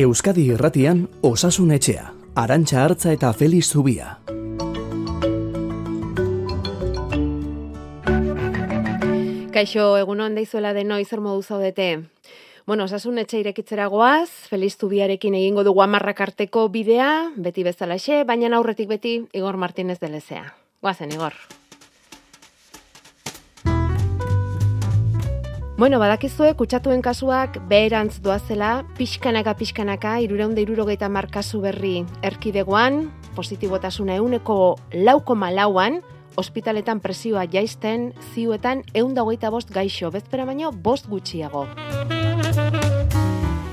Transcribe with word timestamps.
Euskadi 0.00 0.46
Irratian 0.48 1.10
Osasun 1.20 1.74
Etxea, 1.76 2.06
Arantxa 2.32 2.78
Hartza 2.86 3.10
eta 3.12 3.34
Feliz 3.36 3.66
Zubia. 3.68 4.14
Kaixo, 9.52 9.98
egunon 10.00 10.40
deizuela 10.40 10.72
de 10.72 10.86
noiz 10.88 11.04
zer 11.10 11.20
modu 11.20 11.44
zaudete. 11.44 11.90
Bueno, 12.64 12.88
osasun 12.88 13.20
etxe 13.20 13.44
irekitzera 13.44 13.92
goaz, 13.92 14.30
Feliz 14.48 14.78
Zubiarekin 14.80 15.36
egingo 15.36 15.68
dugu 15.68 15.84
amarrak 15.84 16.24
arteko 16.30 16.70
bidea, 16.72 17.34
beti 17.36 17.68
bezalaxe, 17.68 18.24
baina 18.24 18.56
aurretik 18.56 18.88
beti 18.88 19.18
Igor 19.36 19.60
Martínez 19.60 20.00
de 20.00 20.16
Lezea. 20.16 20.54
Goazen, 20.80 21.12
Igor. 21.12 21.36
Bueno, 25.80 25.98
badakizue, 25.98 26.50
kutsatuen 26.60 27.00
kasuak 27.00 27.54
beherantz 27.70 28.18
doazela, 28.20 28.82
pixkanaka 28.98 29.54
pixkanaka, 29.56 30.18
irureunde 30.20 30.60
irurogeita 30.60 31.08
markazu 31.08 31.62
berri 31.62 32.02
erkidegoan, 32.20 33.06
positibotasuna 33.32 34.18
euneko 34.20 34.76
lauko 34.92 35.38
malauan, 35.40 36.02
ospitaletan 36.36 37.00
presioa 37.00 37.46
jaisten, 37.48 38.10
ziuetan 38.34 38.82
eunda 38.92 39.24
hogeita 39.24 39.48
bost 39.48 39.72
gaixo, 39.72 40.10
bezpera 40.12 40.44
baino 40.44 40.68
bost 40.70 41.08
gutxiago. 41.08 41.64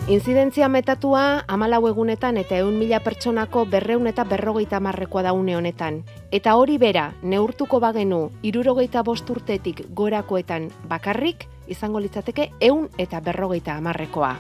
Inzidentzia 0.08 0.72
metatua 0.72 1.44
amalau 1.52 1.82
egunetan 1.90 2.40
eta 2.40 2.62
eun 2.64 2.80
mila 2.80 3.02
pertsonako 3.04 3.66
berreun 3.68 4.08
eta 4.08 4.24
berrogeita 4.24 4.80
marrekoa 4.80 5.26
da 5.28 5.36
une 5.36 5.60
honetan. 5.60 6.06
Eta 6.32 6.56
hori 6.56 6.80
bera, 6.80 7.10
neurtuko 7.22 7.84
bagenu, 7.84 8.30
irurogeita 8.48 9.04
bost 9.04 9.30
urtetik 9.30 9.84
gorakoetan 9.92 10.72
bakarrik, 10.88 11.50
izango 11.68 12.00
litzateke 12.00 12.52
eun 12.62 12.90
eta 12.98 13.20
berrogeita 13.22 13.76
amarrekoa. 13.78 14.36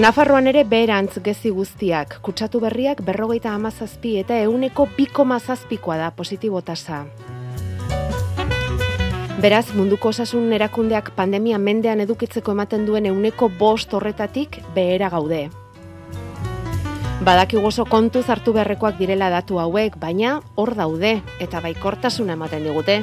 Nafarroan 0.00 0.46
ere 0.46 0.62
beherantz 0.62 1.18
gezi 1.18 1.50
guztiak, 1.50 2.20
kutsatu 2.22 2.60
berriak 2.62 3.00
berrogeita 3.02 3.50
amazazpi 3.56 4.18
eta 4.20 4.36
euneko 4.38 4.86
biko 4.96 5.24
mazazpikoa 5.26 5.96
da 5.98 6.10
positibotasa. 6.14 7.04
Beraz, 9.42 9.72
munduko 9.74 10.12
osasun 10.12 10.52
erakundeak 10.52 11.10
pandemia 11.16 11.58
mendean 11.58 12.00
edukitzeko 12.04 12.52
ematen 12.52 12.84
duen 12.86 13.06
euneko 13.10 13.48
bost 13.48 13.94
horretatik 13.96 14.60
behera 14.74 15.08
gaude. 15.10 15.48
Badaki 17.24 17.56
oso 17.56 17.84
kontuz 17.84 18.28
hartu 18.28 18.52
beharrekoak 18.52 18.94
direla 19.00 19.30
datu 19.32 19.58
hauek, 19.58 19.98
baina 20.00 20.38
hor 20.54 20.74
daude 20.76 21.16
eta 21.40 21.60
baikortasuna 21.64 22.38
ematen 22.38 22.62
digute. 22.68 23.00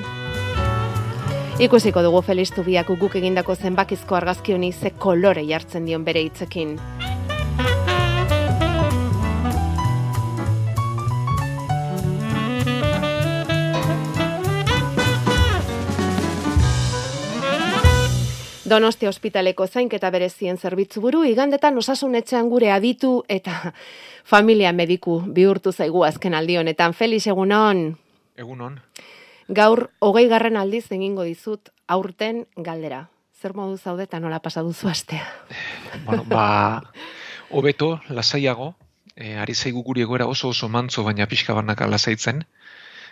Ikusiko 1.57 2.03
dugu 2.05 2.19
Feliz 2.21 2.51
Tubiak 2.53 2.91
guk 3.01 3.15
egindako 3.17 3.55
zenbakizko 3.57 4.13
argazki 4.13 4.53
honi 4.53 4.67
ze 4.71 4.91
kolore 4.93 5.41
jartzen 5.41 5.87
dion 5.89 6.03
bere 6.05 6.21
hitzekin. 6.21 6.75
Donosti 18.69 19.09
ospitaleko 19.09 19.65
zainketa 19.65 20.13
berezien 20.13 20.61
zerbitzu 20.61 21.01
buru, 21.01 21.23
igandetan 21.25 21.81
osasun 21.81 22.21
etxean 22.21 22.53
gure 22.53 22.69
aditu 22.69 23.23
eta 23.27 23.73
familia 24.35 24.77
mediku 24.77 25.23
bihurtu 25.25 25.73
zaigu 25.73 26.05
azken 26.05 26.37
aldi 26.37 26.61
honetan. 26.61 26.93
Felix, 26.93 27.25
egunon? 27.25 27.87
Egunon. 28.37 28.77
Gaur, 29.47 29.89
hogei 29.99 30.27
garren 30.27 30.57
aldiz 30.59 30.85
egingo 30.91 31.23
dizut 31.23 31.69
aurten 31.87 32.45
galdera. 32.57 33.07
Zer 33.39 33.53
modu 33.55 33.77
zaude 33.77 34.03
eta 34.03 34.19
nola 34.19 34.41
pasa 34.43 34.63
duzu 34.65 34.89
astea? 34.89 35.23
Bueno, 36.05 36.25
ba, 36.27 36.81
hobeto, 37.49 37.99
lasaiago, 38.09 38.73
e, 39.15 39.37
ari 39.37 39.55
zaigu 39.55 39.83
guri 39.83 40.03
egoera 40.03 40.27
oso 40.27 40.49
oso 40.49 40.67
mantzo, 40.67 41.03
baina 41.03 41.29
pixka 41.31 41.53
barnaka 41.53 41.87
lasaitzen, 41.87 42.43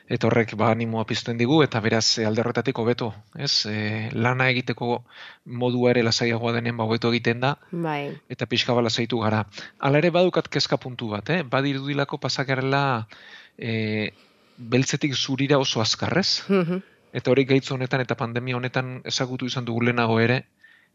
eta 0.10 0.28
horrek 0.28 0.54
ba 0.60 0.72
animoa 0.74 1.06
pizten 1.08 1.38
digu 1.38 1.62
eta 1.64 1.80
beraz 1.80 2.18
e, 2.20 2.26
alde 2.26 2.44
horretatik 2.44 2.78
hobeto, 2.84 3.14
ez? 3.38 3.66
E, 3.70 4.10
lana 4.12 4.50
egiteko 4.52 5.06
modua 5.46 5.94
ere 5.94 6.04
lasaiagoa 6.04 6.54
denen 6.58 6.76
ba 6.76 6.90
hobeto 6.90 7.14
egiten 7.14 7.40
da. 7.46 7.56
Bai. 7.72 8.12
Eta 8.28 8.50
pixka 8.50 8.76
ba 8.76 8.84
lasaitu 8.84 9.24
gara. 9.24 9.46
Hala 9.80 10.04
ere 10.04 10.12
badukat 10.12 10.52
kezka 10.52 10.78
puntu 10.78 11.14
bat, 11.16 11.30
eh? 11.30 11.44
Badirudilako 11.44 12.20
pasakarela 12.20 12.86
eh 13.58 14.12
beltzetik 14.58 15.16
zurira 15.16 15.58
oso 15.60 15.82
azkarrez. 15.82 16.44
Mhm. 16.50 16.84
Eta 17.16 17.32
hori 17.32 17.46
gaitz 17.46 17.72
honetan 17.72 18.02
eta 18.02 18.16
pandemia 18.16 18.58
honetan 18.58 19.02
ezagutu 19.06 19.46
izan 19.46 19.66
dugu 19.66 19.86
lehenago 19.88 20.20
ere, 20.20 20.44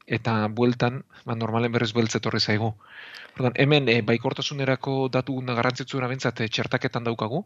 eta 0.07 0.49
bueltan, 0.49 1.05
ba, 1.25 1.35
normalen 1.35 1.73
berriz 1.73 1.93
beltzet 1.97 2.27
horri 2.27 2.41
zaigu. 2.41 2.75
Ordan, 3.39 3.55
hemen, 3.57 3.89
e, 3.89 4.01
baikortasunerako 4.03 5.09
datu 5.09 5.39
garrantzitsuena 5.47 6.09
bentsat, 6.09 6.41
e, 6.41 6.49
txertaketan 6.49 7.05
daukagu. 7.05 7.45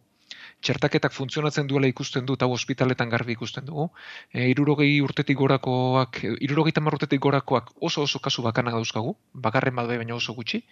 Txertaketak 0.64 1.12
funtzionatzen 1.12 1.66
duela 1.66 1.86
ikusten 1.86 2.26
du, 2.26 2.34
eta 2.34 2.46
hospitaletan 2.46 3.10
garbi 3.10 3.32
ikusten 3.32 3.66
dugu. 3.66 3.90
E, 4.32 4.48
irurogei 4.48 5.00
urtetik 5.04 5.36
gorakoak, 5.36 6.22
irurogei 6.40 6.72
tamar 6.72 6.94
urtetik 6.94 7.20
gorakoak 7.20 7.74
oso 7.80 8.02
oso 8.02 8.18
kasu 8.18 8.42
bakana 8.42 8.70
dauzkagu, 8.70 9.14
bakarren 9.34 9.74
bat 9.74 9.86
bai 9.86 9.98
baina 9.98 10.14
oso 10.14 10.34
gutxi. 10.34 10.64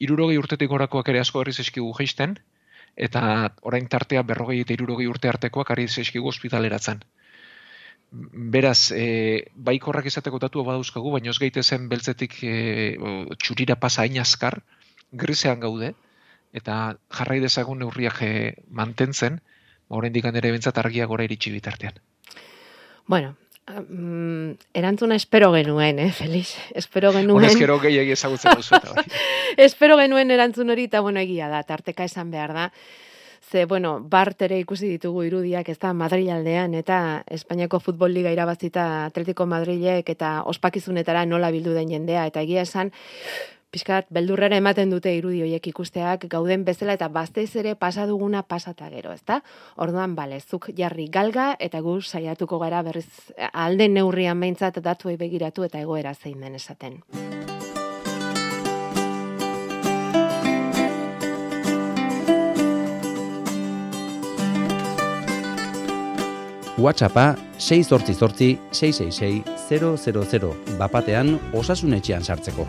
Irurogei 0.00 0.38
urtetik 0.38 0.70
gorakoak 0.70 1.08
ere 1.08 1.20
asko 1.20 1.42
herriz 1.42 1.58
eskigu 1.60 1.92
geisten, 1.98 2.38
eta 2.98 3.22
orain 3.62 3.86
tartea 3.86 4.24
berrogei 4.26 4.60
eta 4.64 4.74
irurogei 4.74 5.06
urte 5.06 5.30
artekoak 5.30 5.70
ari 5.70 5.86
eskigu 5.86 6.28
ospitaleratzen. 6.28 7.04
Beraz, 8.10 8.90
e, 8.96 9.44
baikorrak 9.54 10.08
izateko 10.08 10.40
datua 10.42 10.64
badauzkagu, 10.64 11.12
baina 11.12 11.30
ez 11.30 11.38
gaitezen 11.38 11.88
beltzetik 11.92 12.38
e, 12.42 12.54
txurira 13.44 13.76
pasa 13.76 14.02
hain 14.02 14.18
azkar, 14.18 14.62
grisean 15.12 15.60
gaude, 15.60 15.92
eta 16.56 16.96
jarrai 17.18 17.38
dezagun 17.44 17.84
neurriak 17.84 18.22
e, 18.24 18.32
mantentzen, 18.80 19.38
ba, 19.88 20.00
orain 20.00 20.14
dikan 20.14 20.36
ere 20.40 20.54
bentsat 20.56 20.80
argia 20.80 21.06
gora 21.06 21.28
iritsi 21.28 21.52
bitartean. 21.52 22.00
Bueno, 23.06 23.36
mm, 23.76 24.50
erantzuna 24.74 25.16
espero 25.16 25.52
genuen, 25.52 25.98
eh, 25.98 26.12
Felix? 26.12 26.56
Espero 26.74 27.12
genuen... 27.12 27.36
Honezkero 27.36 27.78
gehiagi 27.80 28.14
ezagutzen 28.16 28.56
duzu 28.56 28.76
eta 28.80 28.94
bai. 28.94 29.04
espero 29.56 29.98
genuen 30.00 30.30
erantzun 30.30 30.70
hori, 30.70 30.88
eta 30.90 31.00
bueno, 31.00 31.20
egia 31.20 31.48
da, 31.48 31.62
tarteka 31.62 32.04
esan 32.04 32.30
behar 32.30 32.54
da. 32.56 32.70
Ze, 33.48 33.64
bueno, 33.64 33.98
bart 34.00 34.42
ere 34.44 34.58
ikusi 34.60 34.90
ditugu 34.90 35.22
irudiak, 35.24 35.68
ez 35.72 35.78
da, 35.80 35.94
Madrid 35.96 36.28
aldean, 36.34 36.74
eta 36.76 37.22
Espainiako 37.32 37.80
Futbol 37.80 38.12
Liga 38.12 38.32
irabazita 38.34 39.06
Atletico 39.06 39.46
Madrilek, 39.48 40.10
eta 40.12 40.42
ospakizunetara 40.50 41.24
nola 41.24 41.48
bildu 41.54 41.72
den 41.72 41.88
jendea, 41.88 42.26
eta 42.28 42.42
egia 42.44 42.66
esan, 42.68 42.92
pixkat, 43.70 44.08
beldurrera 44.14 44.56
ematen 44.56 44.90
dute 44.90 45.12
irudi 45.16 45.42
horiek 45.44 45.66
ikusteak, 45.70 46.26
gauden 46.32 46.64
bezala, 46.64 46.96
eta 46.96 47.08
baztez 47.12 47.50
ere 47.60 47.74
pasa 47.76 48.06
duguna 48.08 48.42
pasata 48.42 48.88
gero, 48.90 49.12
ezta? 49.12 49.42
Orduan, 49.76 50.14
bale, 50.16 50.40
zuk 50.40 50.70
jarri 50.76 51.08
galga, 51.12 51.54
eta 51.60 51.80
gu 51.84 52.00
saiatuko 52.00 52.58
gara 52.58 52.82
berriz 52.82 53.08
alde 53.52 53.88
neurrian 53.88 54.40
behintzat 54.40 54.80
datuei 54.84 55.16
begiratu 55.16 55.64
eta 55.68 55.80
egoera 55.80 56.14
zein 56.14 56.40
den 56.40 56.54
esaten. 56.56 57.02
WhatsAppa 66.78 67.34
688 67.58 68.58
666 68.70 70.38
000 70.38 70.78
bapatean 70.78 71.34
osasunetxean 71.52 72.22
sartzeko. 72.22 72.68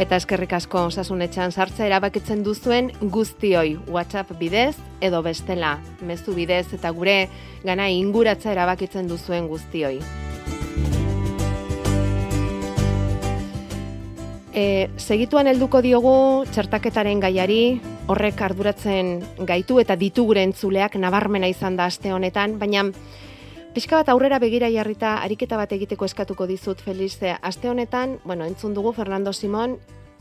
Eta 0.00 0.16
eskerrik 0.16 0.54
asko 0.56 0.86
osasunetxean 0.88 1.52
sartza 1.52 1.84
erabakitzen 1.84 2.40
duzuen 2.40 2.86
guztioi. 3.12 3.74
WhatsApp 3.92 4.30
bidez 4.40 4.72
edo 5.04 5.20
bestela, 5.20 5.74
mezu 6.08 6.32
bidez 6.32 6.70
eta 6.72 6.88
gure 6.96 7.16
gana 7.66 7.90
inguratza 7.92 8.48
erabakitzen 8.54 9.10
duzuen 9.10 9.44
guztioi. 9.50 9.98
E, 14.56 14.88
segituan 14.96 15.52
helduko 15.52 15.84
diogu 15.84 16.16
txertaketaren 16.48 17.20
gaiari, 17.20 17.62
horrek 18.08 18.40
arduratzen 18.40 19.18
gaitu 19.44 19.82
eta 19.84 20.00
ditu 20.00 20.24
gure 20.24 20.48
entzuleak 20.48 20.96
nabarmena 20.96 21.52
izan 21.52 21.76
da 21.76 21.92
aste 21.92 22.16
honetan, 22.16 22.56
baina 22.58 22.88
pixka 23.74 23.96
bat 23.96 24.08
aurrera 24.08 24.38
begira 24.38 24.70
jarrita 24.70 25.18
ariketa 25.22 25.56
bat 25.56 25.72
egiteko 25.72 26.04
eskatuko 26.04 26.46
dizut 26.46 26.80
Feliz, 26.82 27.18
aste 27.40 27.68
honetan, 27.68 28.18
bueno, 28.24 28.44
entzun 28.44 28.74
dugu 28.74 28.92
Fernando 28.92 29.32
Simon, 29.32 29.78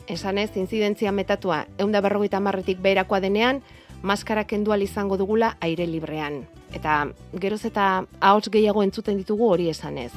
esanez, 0.07 0.56
inzidentzia 0.57 1.12
metatua 1.12 1.66
eunda 1.78 2.01
berrogeita 2.01 2.40
marretik 2.40 2.81
beherakoa 2.81 3.19
denean, 3.19 3.62
maskara 4.01 4.46
kendual 4.46 4.81
izango 4.81 5.18
dugula 5.18 5.57
aire 5.62 5.88
librean. 5.88 6.46
Eta 6.74 7.07
geroz 7.40 7.66
eta 7.66 8.06
ahots 8.19 8.50
gehiago 8.50 8.84
entzuten 8.84 9.18
ditugu 9.18 9.50
hori 9.50 9.69
esanez. 9.69 10.12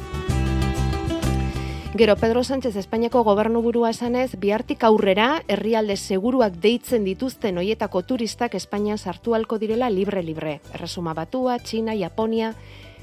Gero 1.92 2.16
Pedro 2.16 2.42
Sánchez 2.42 2.76
Espainiako 2.76 3.20
gobernuburua 3.22 3.90
esanez, 3.90 4.38
bihartik 4.40 4.84
aurrera 4.84 5.42
herrialde 5.46 5.96
seguruak 5.96 6.54
deitzen 6.56 7.04
dituzten 7.04 7.58
hoietako 7.60 8.00
turistak 8.02 8.54
Espainian 8.54 8.96
sartu 8.96 9.34
halko 9.34 9.58
direla 9.58 9.90
libre-libre. 9.90 10.60
Erresuma 10.72 11.12
Batua, 11.12 11.58
Txina, 11.58 11.92
Japonia, 11.92 12.54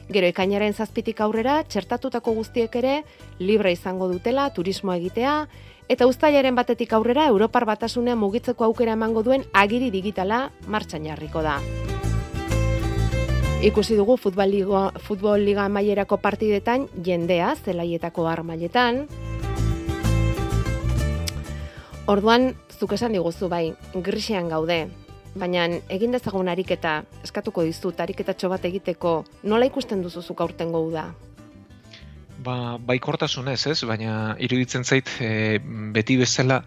Gero 0.09 0.25
ekainaren 0.25 0.73
zazpitik 0.73 1.19
aurrera, 1.21 1.59
txertatutako 1.69 2.31
guztiek 2.39 2.73
ere, 2.79 2.93
libre 3.37 3.69
izango 3.75 4.07
dutela, 4.09 4.47
turismo 4.49 4.95
egitea, 4.95 5.33
eta 5.85 6.07
uztailaren 6.09 6.55
batetik 6.57 6.95
aurrera, 6.97 7.27
Europar 7.29 7.67
batasunean 7.69 8.17
mugitzeko 8.17 8.65
aukera 8.65 8.95
emango 8.97 9.21
duen 9.21 9.45
agiri 9.53 9.91
digitala 9.93 10.47
martxan 10.65 11.05
jarriko 11.05 11.43
da. 11.45 11.59
Ikusi 13.61 13.99
dugu 13.99 14.15
futbol 14.17 14.49
liga, 14.49 14.81
futbol 15.05 15.45
liga 15.45 15.67
mailerako 15.69 16.17
partidetan 16.23 16.87
jendea 17.05 17.51
zelaietako 17.59 18.25
har 18.31 18.41
mailetan. 18.47 19.03
Orduan 22.09 22.55
zuk 22.79 22.97
esan 22.97 23.13
diguzu 23.13 23.51
bai, 23.51 23.75
grisean 23.93 24.49
gaude. 24.49 24.87
Baina 25.37 25.67
egin 25.93 26.15
dezagun 26.15 26.49
ariketa, 26.49 27.03
eskatuko 27.23 27.63
dizut 27.67 27.99
ariketatxo 28.01 28.49
bat 28.49 28.63
egiteko, 28.65 29.23
nola 29.43 29.67
ikusten 29.69 30.01
duzu 30.01 30.21
zuk 30.21 30.41
aurten 30.41 30.71
da? 30.93 31.11
Ba, 32.39 32.77
baikortasunez, 32.77 33.67
ez, 33.67 33.83
baina 33.85 34.35
iruditzen 34.39 34.83
zait 34.83 35.09
e, 35.19 35.59
beti 35.93 36.17
bezala, 36.17 36.63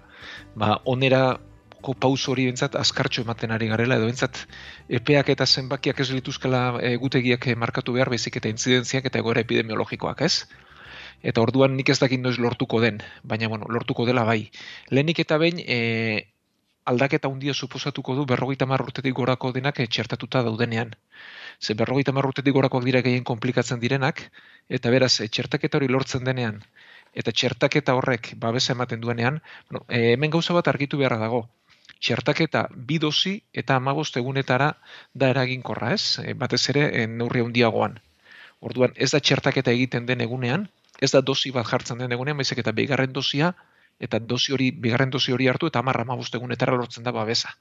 ba, 0.54 0.78
onera 0.84 1.38
ko 1.82 1.94
pauso 1.94 2.30
hori 2.30 2.46
bentsat 2.46 2.76
askartxo 2.78 3.22
ematen 3.22 3.50
ari 3.50 3.66
garela 3.66 3.96
edo 3.98 4.06
bentsat 4.06 4.44
epeak 4.88 5.32
eta 5.34 5.46
zenbakiak 5.46 6.00
ez 6.00 6.10
lituzkela 6.12 6.78
e, 6.80 6.96
gutegiak 6.96 7.48
markatu 7.58 7.96
behar 7.96 8.10
bezik 8.12 8.36
eta 8.38 8.48
intzidentziak 8.52 9.08
eta 9.10 9.18
egoera 9.18 9.42
epidemiologikoak, 9.42 10.22
ez? 10.22 10.46
Eta 11.22 11.42
orduan 11.42 11.74
nik 11.76 11.90
ez 11.90 11.98
dakit 11.98 12.20
noiz 12.22 12.38
lortuko 12.38 12.80
den, 12.82 13.02
baina 13.22 13.48
bueno, 13.48 13.66
lortuko 13.68 14.06
dela 14.06 14.22
bai. 14.24 14.50
Lehenik 14.90 15.22
eta 15.24 15.38
behin 15.38 15.58
e, 15.66 16.31
aldaketa 16.84 17.28
handia 17.28 17.54
suposatuko 17.54 18.14
du 18.14 18.24
berrogeita 18.26 18.66
urtetik 18.66 19.14
gorako 19.14 19.52
denak 19.52 19.76
txertatuta 19.76 20.42
daudenean. 20.42 20.94
Ze 21.60 21.74
berrogeita 21.74 22.12
urtetik 22.12 22.54
gorakoak 22.54 22.84
dira 22.84 23.02
gehien 23.02 23.24
komplikatzen 23.24 23.80
direnak, 23.80 24.30
eta 24.68 24.90
beraz, 24.90 25.20
e, 25.20 25.28
txertaketa 25.28 25.78
hori 25.78 25.88
lortzen 25.88 26.24
denean, 26.24 26.62
eta 27.14 27.30
txertaketa 27.30 27.94
horrek 27.94 28.34
babesa 28.36 28.72
ematen 28.72 29.00
duenean, 29.00 29.40
bueno, 29.70 29.84
e, 29.88 30.12
hemen 30.12 30.30
gauza 30.30 30.54
bat 30.54 30.68
argitu 30.68 30.98
beharra 30.98 31.18
dago 31.18 31.48
txertaketa 32.02 32.66
bi 32.74 32.98
dozi 32.98 33.36
eta 33.62 33.76
amabost 33.78 34.16
egunetara 34.18 34.72
da 35.14 35.28
eraginkorra 35.30 35.92
ez, 35.94 36.18
e, 36.22 36.34
batez 36.34 36.62
ere 36.74 37.06
neurri 37.06 37.44
handiagoan. 37.44 37.98
Orduan 38.60 38.96
ez 38.96 39.10
da 39.14 39.20
txertaketa 39.20 39.70
egiten 39.70 40.06
den 40.06 40.24
egunean, 40.26 40.66
ez 41.00 41.10
da 41.14 41.22
dozi 41.22 41.52
bat 41.54 41.66
jartzen 41.66 42.02
den 42.02 42.14
egunean, 42.16 42.38
baizik 42.42 42.58
eta 42.62 42.74
bigarren 42.74 43.14
dozia, 43.14 43.52
eta 44.02 44.18
dozi 44.18 44.52
hori, 44.56 44.70
bigarren 44.84 45.10
dozi 45.14 45.32
hori 45.32 45.48
hartu 45.48 45.70
eta 45.70 45.80
amarra 45.82 46.04
amabost 46.06 46.34
egunetara 46.38 46.76
lortzen 46.76 47.06
da 47.06 47.14
babesa. 47.14 47.54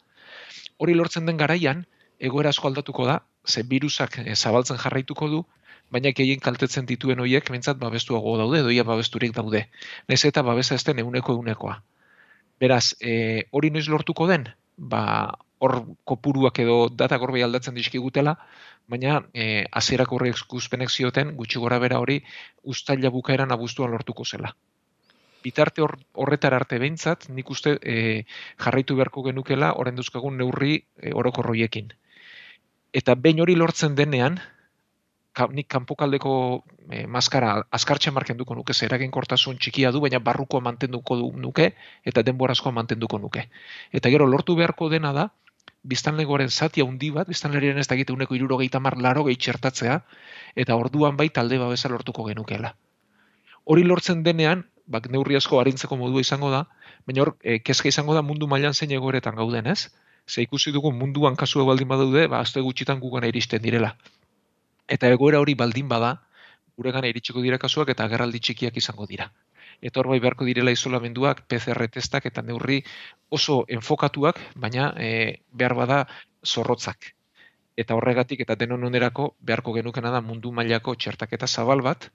Hori 0.81 0.95
lortzen 0.97 1.29
den 1.29 1.37
garaian, 1.37 1.85
egoera 2.19 2.49
asko 2.53 2.69
aldatuko 2.69 3.05
da, 3.05 3.19
ze 3.47 3.63
virusak 3.73 4.17
e, 4.23 4.35
zabaltzen 4.35 4.79
jarraituko 4.81 5.29
du, 5.29 5.43
baina 5.91 6.13
gehien 6.17 6.41
kaltetzen 6.41 6.87
dituen 6.89 7.19
horiek, 7.19 7.49
mentzat 7.53 7.77
babestuago 7.81 8.37
daude, 8.39 8.63
doia 8.65 8.85
babesturik 8.87 9.35
daude. 9.37 9.65
Nez 10.09 10.23
eta 10.25 10.43
babesa 10.47 10.75
ez 10.75 10.83
den 10.87 11.03
eguneko 11.03 11.37
egunekoa. 11.37 11.77
Beraz, 12.61 12.93
e, 13.01 13.45
hori 13.51 13.71
noiz 13.75 13.87
lortuko 13.89 14.27
den, 14.29 14.47
ba, 14.77 15.03
hor 15.61 15.77
kopuruak 16.09 16.57
edo 16.63 16.77
data 16.89 17.17
gorbe 17.21 17.43
aldatzen 17.45 17.77
dizkigutela, 17.77 18.35
baina 18.89 19.21
e, 19.33 19.65
azierak 19.81 20.11
horrek 20.11 20.41
zioten, 20.89 21.35
gutxi 21.37 21.59
gora 21.59 21.79
bera 21.79 21.99
hori, 21.99 22.23
ustaila 22.63 23.09
bukaeran 23.09 23.51
abuztuan 23.51 23.91
lortuko 23.91 24.25
zela. 24.25 24.55
Bitarte 25.43 25.81
hor, 25.81 25.97
horretar 26.13 26.53
arte 26.53 26.79
behintzat, 26.79 27.27
nik 27.29 27.49
uste 27.49 27.77
e, 27.81 28.23
jarraitu 28.61 28.95
beharko 28.95 29.23
genukela, 29.25 29.73
horren 29.73 29.97
duzkagun 29.97 30.37
neurri 30.37 30.81
e, 31.01 31.13
orokorroiekin. 31.13 31.93
Eta 32.93 33.15
behin 33.15 33.41
hori 33.41 33.55
lortzen 33.55 33.95
denean, 33.95 34.39
ka, 35.33 35.47
nik 35.51 35.67
kanpokaldeko 35.71 36.33
e, 36.89 37.05
maskara 37.07 37.53
askartxe 37.71 38.11
markenduko 38.11 38.55
nuke, 38.55 38.73
zer 38.73 38.97
kortasun 39.11 39.57
txikia 39.57 39.91
du, 39.91 40.01
baina 40.01 40.19
barruko 40.19 40.61
mantenduko 40.61 41.17
du 41.17 41.31
nuke, 41.37 41.73
eta 42.05 42.23
denborazkoa 42.23 42.71
mantenduko 42.71 43.17
nuke. 43.17 43.47
Eta 43.91 44.09
gero, 44.09 44.27
lortu 44.27 44.55
beharko 44.55 44.89
dena 44.89 45.13
da, 45.13 45.29
biztanlegoaren 45.83 46.49
zati 46.49 46.81
handi 46.81 47.09
bat, 47.11 47.27
biztanlerien 47.27 47.77
ez 47.77 47.87
dakite 47.87 48.13
uneko 48.13 48.35
iruro 48.37 48.57
gehi 48.61 48.69
tamar 48.69 48.97
laro 48.97 49.23
gehi 49.25 49.37
eta 50.55 50.75
orduan 50.75 51.17
bai 51.17 51.29
talde 51.29 51.57
babesa 51.57 51.89
lortuko 51.89 52.25
genukela. 52.25 52.75
Hori 53.65 53.83
lortzen 53.83 54.23
denean, 54.23 54.65
bak 54.91 55.09
neurri 55.13 55.39
asko 55.39 55.59
harintzeko 55.61 55.97
modua 55.97 56.21
izango 56.21 56.51
da, 56.53 56.65
baina 57.07 57.25
hor, 57.25 57.35
e, 57.43 57.59
kezka 57.59 57.89
izango 57.89 58.15
da 58.17 58.21
mundu 58.21 58.47
mailan 58.47 58.73
zein 58.73 58.91
egoeretan 58.97 59.35
gauden, 59.39 59.67
ez? 59.67 59.89
Ze 60.27 60.43
ikusi 60.45 60.71
dugu 60.71 60.91
munduan 60.91 61.35
kasu 61.35 61.65
baldin 61.65 61.87
badaude, 61.87 62.27
ba, 62.27 62.41
azte 62.45 62.61
gutxitan 62.61 62.99
gugana 62.99 63.31
iristen 63.31 63.63
direla 63.63 63.95
eta 64.91 65.11
egoera 65.15 65.39
hori 65.39 65.55
baldin 65.55 65.87
bada, 65.91 66.11
guregan 66.77 67.07
iritsiko 67.07 67.43
dira 67.45 67.59
kasuak 67.61 67.93
eta 67.93 68.05
agerraldi 68.07 68.41
txikiak 68.47 68.77
izango 68.81 69.07
dira. 69.07 69.29
Eta 69.81 70.01
hor 70.01 70.11
bai 70.11 70.19
beharko 70.23 70.45
direla 70.45 70.73
isolamenduak, 70.75 71.45
PCR 71.49 71.87
testak 71.95 72.27
eta 72.29 72.43
neurri 72.45 72.81
oso 73.37 73.63
enfokatuak, 73.77 74.39
baina 74.65 74.91
e, 74.99 75.41
behar 75.51 75.75
bada 75.79 76.01
zorrotzak. 76.45 77.13
Eta 77.81 77.95
horregatik 77.97 78.43
eta 78.45 78.57
denon 78.59 78.83
onerako 78.83 79.31
beharko 79.39 79.73
genukena 79.77 80.11
da 80.13 80.21
mundu 80.21 80.51
mailako 80.51 80.95
txertaketa 80.95 81.47
zabal 81.47 81.81
bat, 81.87 82.11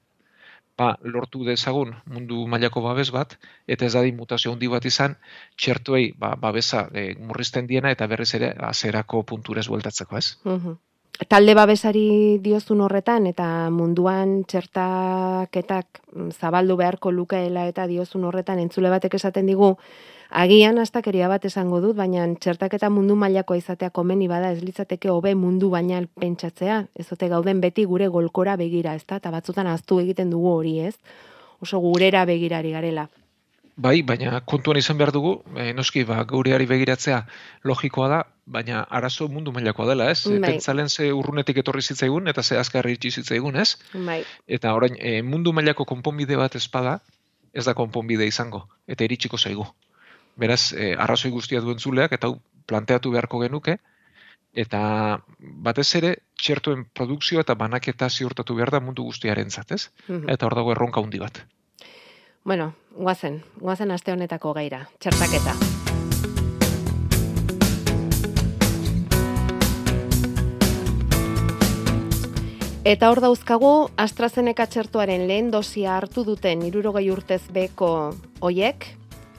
ba, 0.78 0.88
lortu 1.02 1.44
dezagun 1.44 1.94
mundu 2.12 2.46
mailako 2.52 2.82
babes 2.84 3.08
bat, 3.14 3.36
eta 3.66 3.86
ez 3.86 3.92
dadi 3.94 4.12
mutazio 4.16 4.52
handi 4.52 4.68
bat 4.72 4.84
izan, 4.84 5.16
txertuei 5.56 6.10
ba, 6.18 6.34
babesa 6.36 6.86
e, 6.92 7.06
murrizten 7.18 7.66
diena 7.70 7.92
eta 7.94 8.08
berriz 8.12 8.32
ere 8.38 8.52
azerako 8.70 9.22
punturez 9.32 9.66
bueltatzeko, 9.72 10.16
ez? 10.16 10.36
Mm 10.44 10.76
talde 11.24 11.54
babesari 11.56 12.38
diozun 12.44 12.82
horretan 12.84 13.26
eta 13.30 13.70
munduan 13.72 14.42
txertaketak 14.44 16.02
mm, 16.12 16.30
zabaldu 16.36 16.76
beharko 16.76 17.10
lukeela 17.10 17.66
eta 17.70 17.86
diozun 17.88 18.24
horretan 18.28 18.60
entzule 18.60 18.90
batek 18.92 19.16
esaten 19.16 19.46
digu 19.46 19.76
agian 20.30 20.78
astakeria 20.78 21.28
bat 21.28 21.44
esango 21.48 21.80
dut 21.80 21.96
baina 21.96 22.26
txertaketa 22.34 22.90
mundu 22.90 23.16
mailako 23.16 23.56
izatea 23.56 23.90
komeni 23.90 24.28
bada 24.28 24.52
ez 24.52 24.62
litzateke 24.62 25.08
hobe 25.08 25.34
mundu 25.34 25.70
baina 25.70 26.02
pentsatzea 26.20 26.84
ezote 26.94 27.28
gauden 27.28 27.60
beti 27.60 27.84
gure 27.84 28.08
golkora 28.08 28.56
begira 28.56 28.94
ezta? 28.94 29.20
Ta 29.20 29.30
batzutan 29.30 29.66
aztu 29.66 30.00
egiten 30.00 30.30
dugu 30.30 30.52
hori 30.52 30.80
ez? 30.80 30.96
Oso 31.62 31.78
gurera 31.80 32.26
begirari 32.26 32.72
garela 32.72 33.08
Bai, 33.76 34.00
baina 34.08 34.38
kontuan 34.48 34.78
izan 34.80 34.96
behar 34.96 35.10
dugu, 35.12 35.32
e, 35.60 35.72
noski, 35.76 36.02
ba, 36.08 36.22
gaureari 36.28 36.64
begiratzea 36.70 37.18
logikoa 37.68 38.06
da, 38.08 38.20
baina 38.48 38.80
arazo 38.98 39.26
mundu 39.28 39.52
mailakoa 39.52 39.90
dela, 39.90 40.06
ez? 40.14 40.22
Bai. 40.24 40.38
Pentsalen 40.46 40.88
ze 40.88 41.10
urrunetik 41.12 41.60
etorri 41.60 41.82
zitzaigun, 41.82 42.30
eta 42.32 42.42
ze 42.42 42.56
azkarri 42.56 42.94
itxi 42.96 43.12
zitzaigun, 43.20 43.58
ez? 43.60 43.76
Bai. 43.92 44.22
Eta 44.58 44.72
orain, 44.78 44.96
e, 44.96 45.20
mundu 45.22 45.52
mailako 45.52 45.84
konponbide 45.84 46.38
bat 46.40 46.56
espada, 46.56 47.00
ez 47.52 47.66
da 47.68 47.74
konponbide 47.76 48.24
izango, 48.26 48.62
eta 48.86 49.04
iritsiko 49.04 49.36
zaigu. 49.36 49.66
Beraz, 50.40 50.72
e, 50.72 50.94
arrazoi 50.94 51.30
guztia 51.36 51.60
duen 51.60 51.78
zuleak, 51.78 52.16
eta 52.16 52.32
planteatu 52.66 53.12
beharko 53.12 53.42
genuke, 53.44 53.76
eta 54.56 54.80
batez 55.68 55.90
ere, 56.00 56.14
txertuen 56.40 56.86
produkzio 56.96 57.44
eta 57.44 57.54
banaketa 57.54 58.08
ziurtatu 58.08 58.56
behar 58.56 58.72
da 58.72 58.80
mundu 58.80 59.04
guztiaren 59.04 59.52
zatez, 59.52 59.90
mm 60.08 60.32
eta 60.32 60.48
hor 60.48 60.56
dago 60.62 60.72
erronka 60.72 61.04
handi 61.04 61.20
bat. 61.20 61.44
Bueno, 62.46 62.74
guazen, 62.94 63.40
guazen 63.58 63.90
aste 63.90 64.12
honetako 64.14 64.52
gaira, 64.54 64.84
txertaketa. 65.02 65.50
Eta 72.86 73.10
hor 73.10 73.18
dauzkagu, 73.24 73.72
AstraZeneca 73.98 74.68
txertuaren 74.70 75.26
lehen 75.26 75.50
dosia 75.50 75.96
hartu 75.96 76.22
duten 76.22 76.62
irurogei 76.70 77.08
urtez 77.10 77.42
beko 77.50 77.90
oiek, 78.38 78.92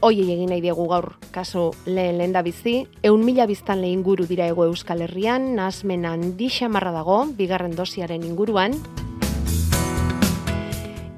oie 0.04 0.28
egin 0.28 0.52
nahi 0.52 0.60
diegu 0.68 0.92
gaur 0.92 1.14
kasu 1.32 1.70
lehen 1.86 2.20
lehen 2.20 2.36
da 2.36 2.44
bizi, 2.44 2.82
eun 3.08 3.24
mila 3.24 3.48
biztan 3.48 3.80
lehen 3.80 4.02
inguru 4.02 4.28
dira 4.28 4.52
ego 4.52 4.68
euskal 4.68 5.08
herrian, 5.08 5.54
nasmen 5.56 6.04
handi 6.04 6.52
xamarra 6.52 6.92
dago, 6.92 7.24
bigarren 7.40 7.80
dosiaren 7.80 8.28
inguruan, 8.28 8.76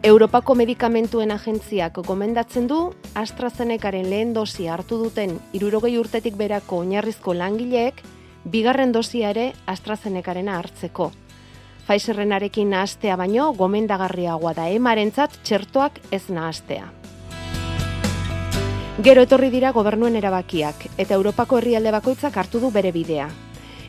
Europako 0.02 0.54
medikamentuen 0.56 1.34
agentziak 1.36 1.98
gomendatzen 2.08 2.70
du 2.72 2.78
AstraZenecaren 3.20 4.06
lehen 4.08 4.30
dosia 4.32 4.72
hartu 4.78 4.96
duten 5.02 5.34
irurogei 5.52 5.98
urtetik 6.00 6.38
berako 6.40 6.80
oinarrizko 6.86 7.36
langileek 7.36 8.00
bigarren 8.46 8.94
dosia 8.96 9.34
ere 9.36 9.50
AstraZenecarena 9.68 10.56
hartzeko. 10.56 11.10
Pfizerrenarekin 11.84 12.72
nahastea 12.72 13.20
baino 13.20 13.52
gomendagarriagoa 13.60 14.56
da 14.56 14.70
emarentzat 14.72 15.36
txertoak 15.44 16.00
ez 16.16 16.24
nahastea. 16.30 16.88
Gero 19.04 19.28
etorri 19.28 19.52
dira 19.52 19.74
gobernuen 19.76 20.16
erabakiak 20.16 20.94
eta 20.96 21.14
Europako 21.20 21.60
herrialde 21.60 21.92
bakoitzak 21.92 22.38
hartu 22.38 22.64
du 22.64 22.72
bere 22.72 22.96
bidea. 22.96 23.28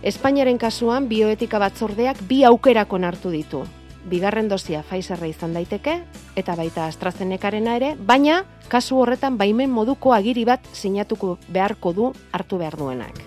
Espainiaren 0.03 0.59
kasuan 0.59 1.07
bioetika 1.07 1.63
batzordeak 1.63 2.27
bi 2.27 2.43
aukerako 2.43 2.99
hartu 2.99 3.31
ditu 3.31 3.69
bigarren 4.09 4.49
dosia 4.49 4.83
Pfizerra 4.83 5.27
izan 5.27 5.53
daiteke 5.55 6.01
eta 6.37 6.57
baita 6.57 6.87
AstraZenecarena 6.87 7.77
ere, 7.77 7.95
baina 7.97 8.45
kasu 8.69 9.01
horretan 9.03 9.37
baimen 9.37 9.71
moduko 9.71 10.15
agiri 10.15 10.45
bat 10.45 10.65
sinatuko 10.73 11.37
beharko 11.49 11.93
du 11.93 12.13
hartu 12.33 12.59
behar 12.59 12.77
duenak. 12.79 13.21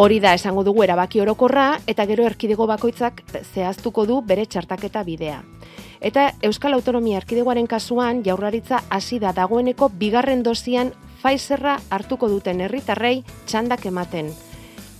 Hori 0.00 0.16
da 0.20 0.32
esango 0.32 0.64
dugu 0.64 0.82
erabaki 0.82 1.20
orokorra 1.20 1.80
eta 1.86 2.06
gero 2.08 2.24
erkidego 2.24 2.66
bakoitzak 2.66 3.20
zehaztuko 3.54 4.06
du 4.08 4.22
bere 4.24 4.46
txartaketa 4.46 5.02
bidea. 5.04 5.42
Eta 6.00 6.30
Euskal 6.42 6.72
Autonomia 6.72 7.18
Erkidegoaren 7.20 7.66
kasuan 7.68 8.22
jaurlaritza 8.24 8.80
hasi 8.88 9.18
da 9.20 9.34
dagoeneko 9.36 9.90
bigarren 10.00 10.42
dosian 10.42 10.94
Pfizerra 11.20 11.76
hartuko 11.90 12.30
duten 12.32 12.62
herritarrei 12.64 13.18
txandak 13.44 13.84
ematen. 13.92 14.32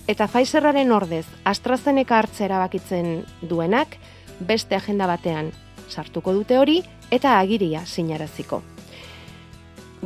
Eta 0.08 0.26
Pfizerraren 0.26 0.92
ordez 0.92 1.26
AstraZeneca 1.44 2.18
hartzera 2.18 2.56
erabakitzen 2.56 3.24
duenak 3.42 3.96
beste 4.40 4.74
agenda 4.74 5.06
batean 5.06 5.52
sartuko 5.90 6.32
dute 6.32 6.58
hori 6.58 6.80
eta 7.10 7.38
agiria 7.38 7.84
sinaraziko. 7.86 8.62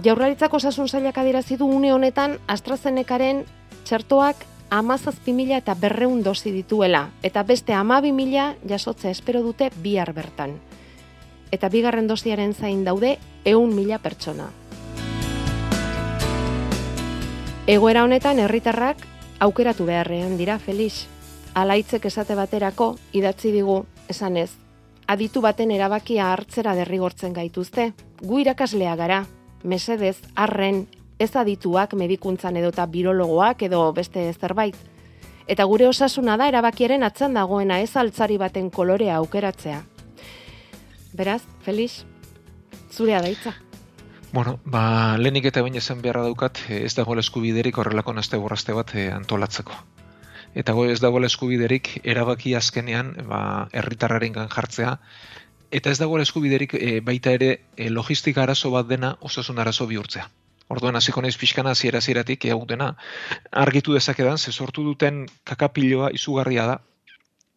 Jaurlaritzako 0.04 0.56
osasun 0.56 0.88
sailak 0.88 1.18
adierazi 1.18 1.56
du 1.56 1.68
une 1.70 1.92
honetan 1.92 2.38
AstraZenecaren 2.48 3.44
txertoak 3.84 4.42
amazazpi 4.70 5.32
mila 5.32 5.60
eta 5.60 5.74
berreun 5.78 6.22
dosi 6.24 6.50
dituela, 6.50 7.10
eta 7.22 7.44
beste 7.46 7.74
amabi 7.74 8.10
mila 8.12 8.54
jasotzea 8.66 9.10
espero 9.10 9.42
dute 9.42 9.70
bihar 9.76 10.12
bertan. 10.12 10.58
Eta 11.52 11.68
bigarren 11.70 12.08
dosiaren 12.10 12.54
zain 12.54 12.82
daude 12.84 13.18
eun 13.44 13.74
mila 13.76 14.00
pertsona. 14.02 14.50
Egoera 17.70 18.02
honetan 18.04 18.40
herritarrak 18.42 19.06
aukeratu 19.44 19.84
beharrean 19.84 20.38
dira 20.40 20.58
Felix. 20.58 21.04
Alaitzek 21.54 22.06
esate 22.08 22.34
baterako 22.34 22.94
idatzi 23.12 23.52
digu 23.52 23.84
esanez. 24.08 24.50
Aditu 25.06 25.42
baten 25.44 25.70
erabakia 25.70 26.30
hartzera 26.32 26.74
derrigortzen 26.74 27.34
gaituzte. 27.36 27.92
Gu 28.22 28.40
irakaslea 28.40 28.96
gara. 28.96 29.24
Mesedez, 29.62 30.16
arren, 30.34 30.86
ez 31.18 31.30
adituak 31.36 31.94
medikuntzan 31.94 32.56
edota 32.56 32.86
birologoak 32.86 33.62
edo 33.68 33.84
beste 33.92 34.24
zerbait. 34.32 34.76
Eta 35.46 35.64
gure 35.68 35.88
osasuna 35.88 36.38
da 36.40 36.48
erabakiaren 36.48 37.04
atzan 37.04 37.36
dagoena 37.36 37.80
ez 37.84 37.92
altzari 37.96 38.40
baten 38.40 38.70
kolorea 38.70 39.20
aukeratzea. 39.20 39.82
Beraz, 41.12 41.42
Felix, 41.62 42.02
zurea 42.90 43.20
daitza. 43.22 43.54
Bueno, 44.34 44.58
ba, 44.66 45.14
lehenik 45.16 45.44
eta 45.46 45.62
baina 45.62 45.78
esan 45.78 46.00
beharra 46.02 46.24
daukat, 46.26 46.58
eh, 46.66 46.80
ez 46.88 46.96
dago 46.98 47.14
eskubiderik 47.22 47.76
horrelako 47.78 48.12
nazte 48.16 48.38
borrazte 48.42 48.72
bat 48.74 48.88
eh, 48.98 49.04
antolatzeko. 49.14 49.74
Eta 50.62 50.72
go 50.74 50.86
ez 50.90 50.96
dago 51.04 51.20
eskubiderik 51.28 51.90
erabaki 52.02 52.54
azkenean 52.58 53.12
ba, 53.28 53.38
erritarraren 53.80 54.34
jartzea, 54.54 54.96
eta 55.78 55.92
ez 55.94 56.00
dago 56.00 56.18
eskubiderik 56.18 56.74
e, 56.74 56.88
baita 57.10 57.30
ere 57.38 57.50
logistika 57.98 58.42
arazo 58.42 58.72
bat 58.74 58.88
dena 58.88 59.12
osasun 59.20 59.60
arazo 59.62 59.86
bihurtzea. 59.92 60.24
Orduan 60.76 60.98
hasiko 60.98 61.22
naiz 61.22 61.36
pixkana 61.38 61.70
hasiera 61.76 62.00
hasieratik 62.02 62.46
hau 62.56 62.64
dena 62.72 62.88
argitu 63.64 63.94
dezakedan 63.94 64.38
ze 64.38 64.50
sortu 64.50 64.82
duten 64.88 65.28
kakapiloa 65.44 66.08
izugarria 66.18 66.66
da 66.72 66.80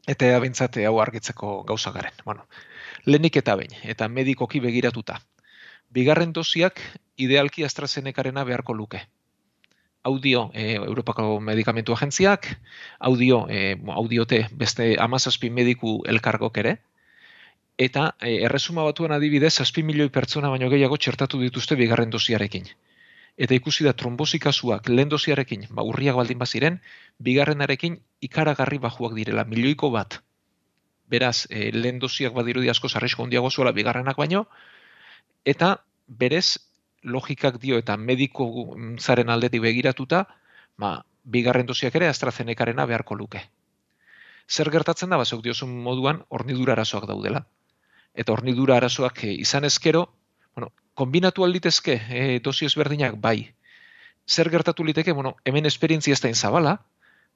eta 0.06 0.30
ea 0.30 0.92
hau 0.92 1.02
argitzeko 1.08 1.64
gauza 1.64 1.96
garen. 1.98 2.14
Bueno, 2.26 2.46
lehenik 3.06 3.42
eta 3.42 3.56
behin, 3.56 3.74
eta 3.96 4.08
medikoki 4.20 4.60
begiratuta 4.60 5.20
bigarren 5.90 6.34
dosiak 6.34 6.82
idealki 7.18 7.64
AstraZenecarena 7.64 8.44
beharko 8.44 8.74
luke. 8.74 9.02
Audio 10.04 10.52
e, 10.54 10.76
Europako 10.76 11.40
Medikamentu 11.42 11.94
Agentziak, 11.94 12.48
audio 13.00 13.48
e, 13.50 13.78
audiote 13.92 14.48
beste 14.52 14.96
17 14.96 15.50
mediku 15.52 16.02
elkargok 16.06 16.58
ere 16.58 16.78
eta 17.78 18.16
e, 18.20 18.44
erresuma 18.46 18.84
batuen 18.84 19.14
adibidez 19.14 19.54
7 19.62 19.84
milioi 19.86 20.10
pertsona 20.10 20.50
baino 20.50 20.70
gehiago 20.70 20.98
txertatu 20.98 21.40
dituzte 21.42 21.76
bigarren 21.76 22.10
dosiarekin. 22.10 22.66
Eta 23.38 23.54
ikusi 23.54 23.86
da 23.86 23.94
trombosi 23.94 24.40
kasuak 24.42 24.90
lehen 24.90 25.10
dosiarekin, 25.14 25.68
ba 25.70 25.84
urriak 25.86 26.16
baldin 26.18 26.40
baziren, 26.42 26.80
bigarrenarekin 27.22 28.00
ikaragarri 28.22 28.80
bajuak 28.82 29.14
direla, 29.14 29.44
milioiko 29.46 29.92
bat. 29.94 30.24
Beraz, 31.08 31.46
e, 31.50 31.70
lehen 31.72 32.00
dosiak 32.02 32.34
badirudi 32.34 32.74
asko 32.74 32.90
zarrizko 32.90 33.24
hondiago 33.24 33.52
zuela 33.52 33.76
bigarrenak 33.78 34.18
baino, 34.18 34.48
eta 35.48 35.78
berez 36.08 36.60
logikak 37.08 37.60
dio 37.64 37.78
eta 37.80 37.96
mediko 37.98 38.48
zaren 39.00 39.30
aldetik 39.32 39.64
begiratuta, 39.64 40.26
ba, 40.76 41.06
bigarren 41.24 41.68
dosiak 41.70 41.96
ere 41.96 42.10
AstraZenecarena 42.12 42.86
beharko 42.90 43.16
luke. 43.16 43.44
Zer 44.48 44.72
gertatzen 44.72 45.12
da, 45.12 45.20
basok 45.20 45.44
diozun 45.44 45.72
moduan, 45.84 46.24
ornidura 46.30 46.76
arazoak 46.76 47.08
daudela. 47.08 47.46
Eta 48.16 48.34
ornidura 48.34 48.78
arazoak 48.78 49.24
eh, 49.28 49.34
izan 49.44 49.68
ezkero, 49.68 50.08
bueno, 50.56 50.72
kombinatu 50.96 51.46
alditezke 51.46 52.00
e, 52.10 52.22
dosi 52.44 52.66
ezberdinak 52.66 53.20
bai. 53.22 53.54
Zer 54.28 54.50
gertatu 54.52 54.84
liteke, 54.84 55.14
bueno, 55.16 55.36
hemen 55.46 55.68
esperientzia 55.70 56.16
ez 56.16 56.22
da 56.24 56.32
inzabala, 56.32 56.78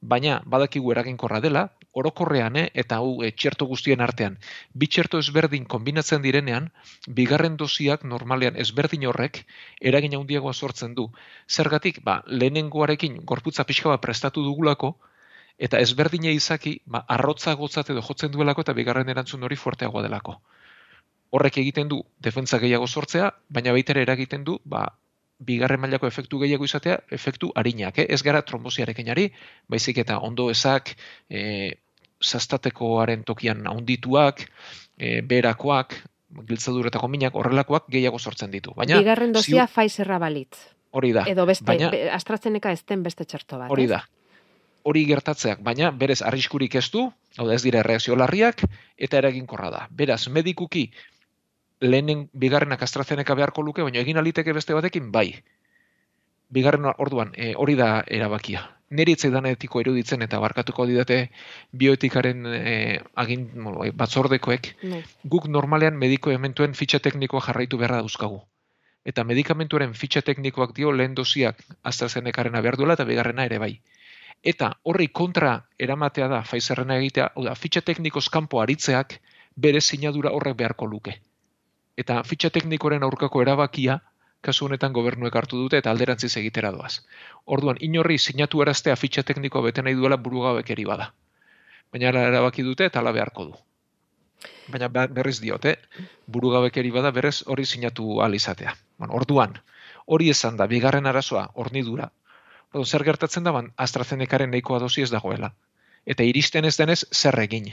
baina 0.01 0.41
badakigu 0.45 0.91
eraginkorra 0.91 1.39
dela, 1.43 1.69
orokorrean 1.93 2.55
eh, 2.55 2.69
eta 2.83 2.99
hau 3.01 3.21
e, 3.23 3.31
txerto 3.31 3.67
guztien 3.69 4.01
artean, 4.01 4.37
bi 4.73 4.87
txerto 4.87 5.19
ezberdin 5.19 5.65
kombinatzen 5.73 6.21
direnean, 6.23 6.69
bigarren 7.19 7.57
dosiak 7.59 8.05
normalean 8.07 8.59
ezberdin 8.63 9.05
horrek 9.11 9.43
eragin 9.91 10.15
handiagoa 10.19 10.53
sortzen 10.53 10.95
du. 10.95 11.09
Zergatik, 11.49 12.01
ba, 12.03 12.21
lehenengoarekin 12.27 13.21
gorputza 13.25 13.67
pixka 13.67 13.91
bat 13.93 14.03
prestatu 14.05 14.43
dugulako, 14.47 14.95
eta 15.57 15.79
ezberdine 15.83 16.33
izaki, 16.37 16.79
ba, 16.85 17.03
arrotza 17.17 17.53
gotzat 17.59 17.91
edo 17.93 18.01
jotzen 18.07 18.31
duelako 18.31 18.65
eta 18.65 18.73
bigarren 18.77 19.09
erantzun 19.09 19.43
hori 19.43 19.59
fuerteagoa 19.59 20.07
delako. 20.07 20.39
Horrek 21.31 21.61
egiten 21.61 21.87
du 21.91 22.01
defentsa 22.19 22.59
gehiago 22.59 22.87
sortzea, 22.87 23.31
baina 23.49 23.71
baita 23.71 23.93
ere 23.93 24.01
eragiten 24.07 24.43
du, 24.47 24.57
ba, 24.65 24.87
bigarren 25.41 25.81
mailako 25.81 26.07
efektu 26.07 26.39
gehiago 26.43 26.67
izatea, 26.67 26.99
efektu 27.11 27.51
harinak, 27.57 27.97
eh? 28.03 28.07
ez 28.09 28.21
gara 28.25 28.41
trombosiarekin 28.45 29.09
ari, 29.13 29.27
baizik 29.69 30.01
eta 30.03 30.19
ondo 30.21 30.49
ezak, 30.53 30.93
e, 31.29 31.71
zastatekoaren 32.21 33.25
tokian 33.25 33.65
haundituak, 33.67 34.45
e, 34.97 35.21
berakoak, 35.25 35.97
giltzaduretako 36.47 37.09
minak, 37.11 37.35
horrelakoak 37.35 37.89
gehiago 37.91 38.19
sortzen 38.19 38.53
ditu. 38.53 38.75
Baina, 38.77 38.99
bigarren 39.01 39.33
dozia 39.35 39.65
ziu... 39.65 39.73
Pfizerra 39.73 40.19
balitz. 40.21 40.57
Hori 40.91 41.11
da. 41.15 41.25
Edo 41.27 41.45
beste, 41.47 41.65
baina, 41.67 41.89
be, 41.91 42.05
AstraZeneca 42.11 42.71
ez 42.75 42.83
den 42.87 43.03
beste 43.03 43.25
txerto 43.25 43.59
bat. 43.59 43.71
Hori 43.71 43.87
da. 43.91 44.03
Hori 44.87 45.03
gertatzeak, 45.05 45.59
baina 45.61 45.91
berez 45.93 46.21
arriskurik 46.25 46.75
ez 46.79 46.87
du, 46.93 47.05
hau 47.37 47.47
da 47.47 47.53
ez 47.53 47.61
dira 47.63 47.83
reakzio 47.85 48.15
larriak, 48.17 48.63
eta 48.97 49.19
eraginkorra 49.21 49.69
da. 49.73 49.81
Beraz, 49.93 50.23
medikuki 50.33 50.87
lehenen 51.81 52.29
bigarrenak 52.33 52.83
AstraZeneca 52.85 53.35
beharko 53.35 53.63
luke, 53.65 53.83
baina 53.83 53.99
egin 53.99 54.21
aliteke 54.21 54.53
beste 54.53 54.77
batekin, 54.77 55.09
bai. 55.11 55.41
Bigarren 56.53 56.85
orduan, 56.97 57.33
e, 57.35 57.53
hori 57.57 57.75
da 57.75 58.03
erabakia. 58.07 58.61
Neri 58.91 59.15
etzai 59.15 59.31
etiko 59.49 59.79
eruditzen 59.79 60.21
eta 60.21 60.39
barkatuko 60.39 60.85
didate 60.85 61.31
bioetikaren 61.71 62.45
e, 62.45 62.99
agin 63.15 63.49
bai, 63.55 63.91
batzordekoek, 63.91 64.75
bai. 64.83 65.03
guk 65.23 65.47
normalean 65.47 65.97
mediko 65.97 66.31
ementuen 66.31 66.73
fitxa 66.73 66.99
teknikoa 66.99 67.41
jarraitu 67.41 67.77
beharra 67.77 67.97
dauzkagu. 67.97 68.41
Eta 69.05 69.23
medikamentuaren 69.23 69.93
fitxa 69.93 70.21
teknikoak 70.21 70.75
dio 70.75 70.91
lehen 70.91 71.15
dosiak 71.15 71.63
AstraZenecaren 71.83 72.61
behar 72.61 72.77
duela 72.77 72.93
eta 72.93 73.05
bigarrena 73.05 73.45
ere 73.45 73.57
bai. 73.57 73.81
Eta 74.43 74.73
horri 74.83 75.07
kontra 75.07 75.65
eramatea 75.79 76.27
da, 76.27 76.41
Pfizerrena 76.43 76.97
egitea, 76.97 77.31
da, 77.45 77.55
fitxa 77.55 77.81
teknikoz 77.81 78.27
kanpo 78.29 78.61
aritzeak 78.61 79.19
bere 79.55 79.81
sinadura 79.81 80.31
horrek 80.31 80.57
beharko 80.57 80.85
luke 80.85 81.21
eta 81.97 82.21
fitxa 82.23 82.49
teknikoren 82.49 83.03
aurkako 83.03 83.41
erabakia 83.41 83.99
kasu 84.41 84.65
honetan 84.65 84.93
gobernuek 84.93 85.35
hartu 85.35 85.57
dute 85.63 85.77
eta 85.77 85.91
alderantziz 85.91 86.35
egitera 86.37 86.71
doaz. 86.71 87.01
Orduan, 87.45 87.77
inorri 87.79 88.17
sinatu 88.17 88.61
eraztea 88.65 88.95
fitxa 88.95 89.23
teknikoa 89.23 89.67
bete 89.67 89.83
nahi 89.85 89.97
duela 89.99 90.17
burugabekeri 90.17 90.85
bada. 90.85 91.11
Baina 91.93 92.13
erabaki 92.23 92.63
dute 92.63 92.87
eta 92.89 92.99
ala 92.99 93.11
beharko 93.11 93.45
du. 93.51 93.59
Baina 94.73 94.87
berriz 94.89 95.37
diote, 95.41 95.75
burugabekeri 96.27 96.91
bada 96.91 97.11
berrez 97.11 97.43
hori 97.45 97.65
sinatu 97.65 98.21
alizatea. 98.21 98.73
Bueno, 98.97 99.13
orduan, 99.13 99.59
hori 100.05 100.29
esan 100.33 100.57
da, 100.57 100.67
bigarren 100.67 101.05
arazoa, 101.05 101.49
ornidura. 101.53 102.09
Orduan, 102.71 102.87
zer 102.87 103.03
gertatzen 103.03 103.43
da, 103.43 103.51
ban, 103.51 103.69
AstraZenecaren 103.77 104.51
nahikoa 104.55 104.79
dosi 104.79 105.05
ez 105.05 105.11
dagoela. 105.11 105.53
Eta 106.05 106.23
iristen 106.23 106.65
ez 106.65 106.77
denez, 106.77 107.03
zer 107.11 107.37
egin 107.43 107.69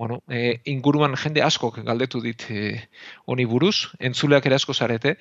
bueno, 0.00 0.22
e, 0.30 0.62
inguruan 0.64 1.12
jende 1.20 1.42
askok 1.44 1.82
galdetu 1.84 2.22
dit 2.24 2.44
e, 2.48 2.60
honi 3.28 3.44
buruz, 3.44 3.90
entzuleak 4.08 4.46
ere 4.48 4.56
asko 4.56 4.72
zarete, 4.72 5.18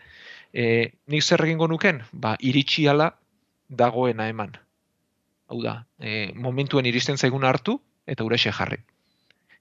e, 0.53 0.93
nik 1.11 1.25
zer 1.25 1.43
egingo 1.43 1.67
nuken, 1.67 1.99
ba, 2.13 2.37
iritsi 2.39 2.85
ala 2.87 3.09
dagoena 3.67 4.29
eman. 4.31 4.53
Hau 5.51 5.59
da, 5.65 5.73
e, 5.99 6.31
momentuen 6.45 6.87
iristen 6.87 7.19
zaigun 7.19 7.43
hartu, 7.43 7.75
eta 8.07 8.23
urexe 8.23 8.55
jarri. 8.55 8.79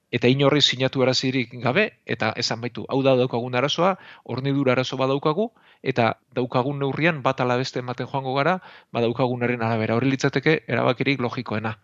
Eta 0.09 0.31
inorri 0.31 0.63
sinatu 0.63 1.03
arazirik 1.03 1.51
gabe, 1.67 1.89
eta 2.05 2.31
esan 2.39 2.63
baitu, 2.63 2.87
hau 2.87 3.01
da 3.03 3.17
daukagun 3.19 3.59
arazoa, 3.59 3.97
ornidur 4.23 4.71
arazo 4.71 4.95
badaukagu, 5.03 5.51
eta 5.83 6.13
daukagun 6.39 6.79
neurrian 6.79 7.19
bat 7.27 7.43
alabeste 7.43 7.83
ematen 7.83 8.07
joango 8.07 8.39
gara, 8.39 8.61
badaukagunaren 8.95 9.67
arabera. 9.67 9.99
Horri 9.99 10.15
litzateke, 10.15 10.61
erabakirik 10.77 11.19
logikoena. 11.19 11.75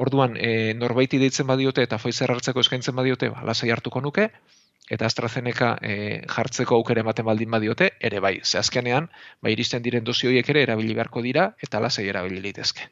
Orduan, 0.00 0.36
e, 0.40 0.72
norbaiti 0.78 1.18
deitzen 1.20 1.48
badiote 1.50 1.84
eta 1.84 1.98
Pfizer 2.00 2.32
hartzeko 2.32 2.62
eskaintzen 2.64 2.96
badiote, 2.96 3.28
ba, 3.34 3.42
lasai 3.44 3.70
hartuko 3.74 4.00
nuke, 4.00 4.30
eta 4.90 5.06
AstraZeneca 5.06 5.74
e, 5.84 5.92
jartzeko 6.30 6.78
aukere 6.78 7.04
ematen 7.04 7.26
baldin 7.28 7.50
badiote, 7.52 7.92
ere 8.00 8.22
bai, 8.24 8.38
ze 8.42 8.58
azkenean, 8.62 9.10
ba, 9.42 9.52
iristen 9.52 9.84
diren 9.84 10.06
dozi 10.06 10.30
horiek 10.30 10.48
ere 10.54 10.64
erabili 10.66 10.96
beharko 10.96 11.22
dira, 11.26 11.50
eta 11.62 11.82
lasai 11.84 12.08
erabili 12.08 12.40
litezke. 12.48 12.88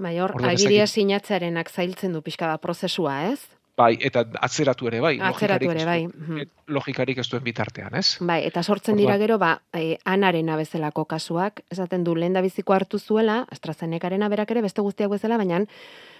Bai, 0.00 0.14
hor, 0.18 0.34
agiria 0.48 0.86
sinatzearenak 0.88 1.70
zailtzen 1.70 2.14
du 2.16 2.22
pixka 2.24 2.48
bat 2.48 2.62
prozesua, 2.64 3.18
ez? 3.30 3.40
Bai, 3.80 3.94
eta 4.06 4.24
atzeratu 4.46 4.90
ere 4.90 5.00
bai. 5.00 5.14
Atzeratu 5.30 5.70
ere 5.72 5.84
bai. 5.88 6.44
Logikarik 6.68 7.18
ez 7.22 7.26
duen 7.32 7.44
bitartean, 7.44 7.96
ez? 7.96 8.18
Bai, 8.20 8.40
eta 8.46 8.62
sortzen 8.62 8.98
dira 9.00 9.16
gero, 9.22 9.38
ba, 9.40 9.54
e, 9.72 9.98
anarena 10.04 10.56
bezalako 10.60 11.06
kasuak, 11.08 11.64
esaten 11.72 12.04
du 12.04 12.14
lehen 12.14 12.36
biziko 12.44 12.76
hartu 12.76 12.98
zuela, 12.98 13.44
AstraZenecarena 13.50 14.28
berak 14.28 14.50
ere 14.50 14.62
beste 14.62 14.84
guztiak 14.84 15.10
bezala, 15.10 15.40
baina 15.40 15.64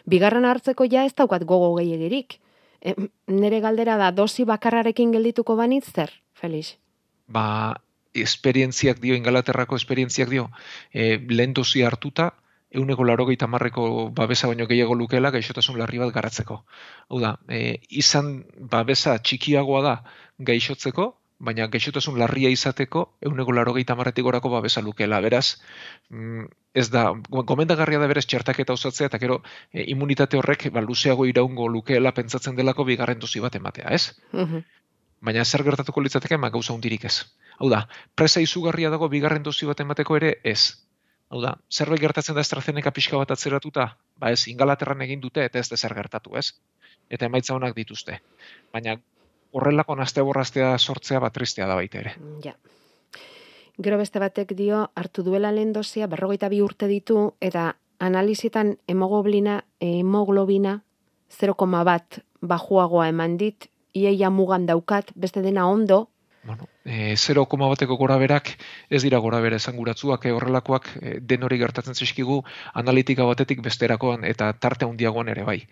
bigarren 0.07 0.49
hartzeko 0.49 0.89
ja 0.89 1.05
ez 1.05 1.15
daukat 1.15 1.45
gogo 1.45 1.75
gehiagirik. 1.79 2.41
E, 2.81 2.95
nere 3.29 3.61
galdera 3.61 3.99
da, 4.01 4.11
dosi 4.11 4.49
bakarrarekin 4.49 5.13
geldituko 5.13 5.57
banitz 5.57 5.91
zer, 5.93 6.17
Felix? 6.33 6.79
ba, 7.31 7.81
esperientziak 8.15 9.01
dio, 9.01 9.15
Ingalaterrako 9.15 9.79
esperientziak 9.79 10.31
dio, 10.33 10.49
e, 10.93 11.17
lehen 11.31 11.55
dosi 11.55 11.85
hartuta, 11.87 12.33
euneko 12.71 13.05
larogeita 13.05 13.47
marreko 13.51 14.11
babesa 14.15 14.49
baino 14.51 14.67
gehiago 14.71 14.95
lukela 14.95 15.31
gaixotasun 15.35 15.79
larri 15.79 15.99
bat 15.99 16.13
garatzeko. 16.15 16.65
Hau 17.09 17.21
da, 17.21 17.37
e, 17.49 17.81
izan 17.91 18.45
babesa 18.75 19.17
txikiagoa 19.19 19.83
da 19.83 19.95
gaixotzeko, 20.39 21.09
baina 21.41 21.67
gaixotasun 21.73 22.19
larria 22.21 22.51
izateko 22.53 23.05
euneko 23.27 23.55
larogeita 23.57 23.97
marretik 23.97 24.25
gorako 24.25 24.53
babesa 24.53 24.83
lukela. 24.85 25.21
Beraz, 25.25 25.57
mm, 26.11 26.45
ez 26.75 26.89
da, 26.93 27.07
gomendagarria 27.31 27.99
da 27.99 28.09
beraz 28.11 28.27
txertaketa 28.29 28.77
osatzea, 28.77 29.09
eta 29.09 29.19
gero 29.19 29.41
e, 29.73 29.87
immunitate 29.95 30.39
horrek 30.39 30.69
ba, 30.75 30.85
luzeago 30.85 31.27
iraungo 31.27 31.69
lukeela 31.69 32.13
pentsatzen 32.15 32.57
delako 32.57 32.85
bigarren 32.85 33.19
dosi 33.19 33.41
bat 33.41 33.57
ematea, 33.57 33.89
ez? 33.91 34.21
Mhm. 34.33 34.69
baina 35.21 35.43
zer 35.45 35.61
gertatuko 35.61 36.01
litzateke 36.01 36.37
ma 36.41 36.49
gauza 36.49 36.73
hundirik 36.73 37.03
ez. 37.05 37.27
Hau 37.59 37.69
da, 37.69 37.83
presa 38.17 38.41
izugarria 38.41 38.89
dago 38.89 39.09
bigarren 39.13 39.43
dosi 39.43 39.67
bat 39.69 39.81
emateko 39.85 40.17
ere 40.17 40.31
ez. 40.45 40.81
Hau 41.31 41.39
da, 41.43 41.53
zerbait 41.71 42.01
gertatzen 42.03 42.35
da 42.35 42.43
AstraZeneca 42.43 42.91
pixka 42.91 43.19
bat 43.21 43.31
atzeratuta, 43.31 43.85
ba 44.19 44.33
ez, 44.35 44.49
ingalaterran 44.51 45.03
egin 45.07 45.21
dute 45.23 45.45
eta 45.47 45.61
ez 45.61 45.69
da 45.71 45.77
zer 45.79 45.95
gertatu, 45.95 46.35
ez? 46.37 46.49
Eta 47.11 47.29
emaitza 47.31 47.55
honak 47.55 47.77
dituzte. 47.77 48.19
Baina 48.75 48.97
horrelako 49.55 49.95
naste 50.01 50.25
borraztea 50.27 50.73
sortzea 50.79 51.21
bat 51.23 51.35
tristea 51.35 51.69
da 51.71 51.77
baita 51.79 52.03
ere. 52.03 52.17
Ja. 52.43 52.57
Gero 53.81 53.97
beste 54.01 54.19
batek 54.21 54.57
dio, 54.59 54.83
hartu 54.99 55.23
duela 55.23 55.53
lehen 55.55 55.73
dosia, 55.73 56.11
berrogeita 56.11 56.51
bi 56.51 56.61
urte 56.67 56.91
ditu, 56.91 57.31
eta 57.41 57.71
analizitan 58.03 58.75
hemoglobina, 58.91 59.61
hemoglobina 59.81 60.81
0,1 61.31 61.85
bat 61.87 62.21
bajuagoa 62.43 63.07
eman 63.09 63.39
dit, 63.39 63.71
iaia 63.95 64.31
mugan 64.31 64.67
daukat, 64.67 65.15
beste 65.15 65.43
dena 65.47 65.69
ondo, 65.71 66.09
Bueno, 66.43 66.69
e, 66.85 67.17
0, 67.17 67.47
bateko 67.47 67.97
gora 67.97 68.17
berak 68.17 68.57
ez 68.89 69.03
dira 69.03 69.19
gora 69.19 69.41
bere 69.41 69.57
esanguratsuak, 69.57 70.25
e, 70.25 70.33
horrelakoak 70.33 70.89
e, 71.01 71.21
denori 71.21 71.59
gertatzen 71.59 71.95
zizkigu 71.95 72.43
analitika 72.75 73.25
batetik 73.25 73.61
besterakoan 73.61 74.25
eta 74.25 74.53
tarte 74.53 74.87
handiagoan 74.87 75.29
ere 75.29 75.45
bai. 75.45 75.67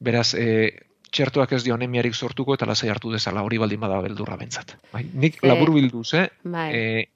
Beraz, 0.00 0.34
e, 0.34 0.72
txertoak 1.10 1.52
ez 1.52 1.62
dio 1.66 1.74
anemiarik 1.74 2.14
sortuko 2.14 2.54
eta 2.54 2.66
lasai 2.66 2.88
hartu 2.90 3.10
dezala 3.12 3.42
hori 3.46 3.58
baldin 3.58 3.80
bada 3.82 4.00
beldurra 4.02 4.36
bentzat. 4.40 4.76
Bai, 4.92 5.04
nik 5.14 5.40
labur 5.42 5.72
bilduz, 5.74 6.14
eh? 6.14 6.28
bai. 6.42 6.70
E, 6.74 7.10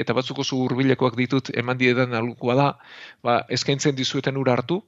eta 0.00 0.12
batzuk 0.12 0.38
oso 0.38 0.56
hurbilekoak 0.56 1.16
ditut 1.16 1.50
eman 1.54 1.78
diedan 1.78 2.14
alukua 2.14 2.54
da, 2.54 2.68
ba, 3.22 3.44
eskaintzen 3.48 3.96
dizueten 3.96 4.36
ura 4.36 4.52
hartu, 4.52 4.82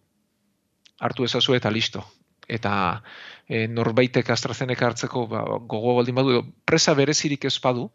hartu 1.00 1.24
ezazu 1.24 1.54
eta 1.54 1.70
listo. 1.70 2.04
Eta 2.48 3.02
e, 3.48 3.66
norbaitek 3.68 4.30
AstraZeneca 4.30 4.88
hartzeko 4.90 5.26
ba, 5.30 5.44
gogo 5.68 5.94
baldin 5.98 6.16
badu, 6.18 6.42
presa 6.64 6.94
berezirik 6.94 7.44
ez 7.48 7.56
badu, 7.62 7.88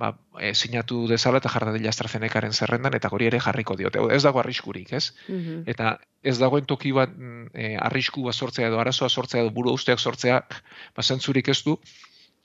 ba, 0.00 0.14
e, 0.40 0.54
sinatu 0.54 1.02
dezala 1.08 1.40
eta 1.42 1.52
jarra 1.52 1.74
dela 1.76 1.92
AstraZenecaren 1.92 2.56
zerrendan, 2.56 2.96
eta 2.96 3.10
hori 3.12 3.28
ere 3.28 3.40
jarriko 3.44 3.76
diote. 3.76 4.02
Ez 4.16 4.22
dago 4.24 4.40
arriskurik, 4.40 4.92
ez? 4.96 5.12
Mhm. 5.28 5.64
Eta 5.70 5.98
ez 6.22 6.38
dagoen 6.40 6.66
toki 6.68 6.92
bat 6.96 7.12
mm, 7.12 7.52
e, 7.54 7.74
arrisku 7.88 8.24
bat 8.28 8.36
sortzea 8.36 8.68
edo 8.72 8.80
arazoa 8.80 9.08
sortzea 9.08 9.44
edo 9.44 9.52
buru 9.56 9.76
usteak 9.76 10.00
sortzea 10.00 10.42
ba, 10.48 11.02
zentzurik 11.02 11.48
ez 11.48 11.60
du, 11.64 11.76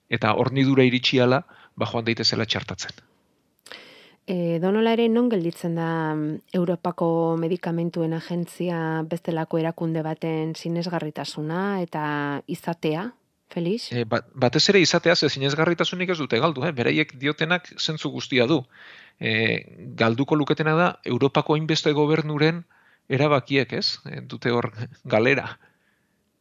eta 0.09 0.35
hornidura 0.35 0.83
iritsiala 0.87 1.43
ba, 1.75 1.87
joan 1.91 2.07
daitezela 2.07 2.45
txartatzen. 2.45 3.03
E, 4.25 4.57
donola 4.59 4.95
ere 4.97 5.05
non 5.07 5.29
gelditzen 5.29 5.75
da 5.77 6.15
mm, 6.15 6.49
Europako 6.57 7.07
medikamentuen 7.37 8.15
agentzia 8.17 9.03
bestelako 9.05 9.59
erakunde 9.61 10.01
baten 10.01 10.55
sinesgarritasuna 10.57 11.81
eta 11.83 12.05
izatea, 12.49 13.11
Felix? 13.53 13.91
E, 13.93 14.01
bat, 14.09 14.25
batez 14.33 14.63
ere 14.73 14.81
izatea 14.81 15.15
ze 15.15 15.29
sinesgarritasunik 15.29 16.09
ez 16.09 16.17
dute 16.17 16.39
galdu, 16.41 16.65
eh? 16.65 16.73
beraiek 16.73 17.13
diotenak 17.21 17.69
zentzu 17.77 18.09
guztia 18.09 18.47
du. 18.49 18.63
E, 19.21 19.35
galduko 20.01 20.35
luketena 20.35 20.73
da 20.75 20.89
Europako 21.05 21.53
hainbeste 21.53 21.93
gobernuren 21.93 22.63
erabakiek, 23.07 23.77
ez? 23.77 23.99
E, 24.09 24.23
dute 24.25 24.49
hor 24.49 24.71
galera. 25.05 25.51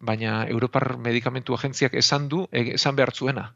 Baina 0.01 0.47
Europar 0.49 0.97
Medikamentu 0.97 1.53
Agentziak 1.53 1.93
esan 2.01 2.31
du, 2.33 2.47
esan 2.51 2.97
behar 2.97 3.13
zuena. 3.13 3.51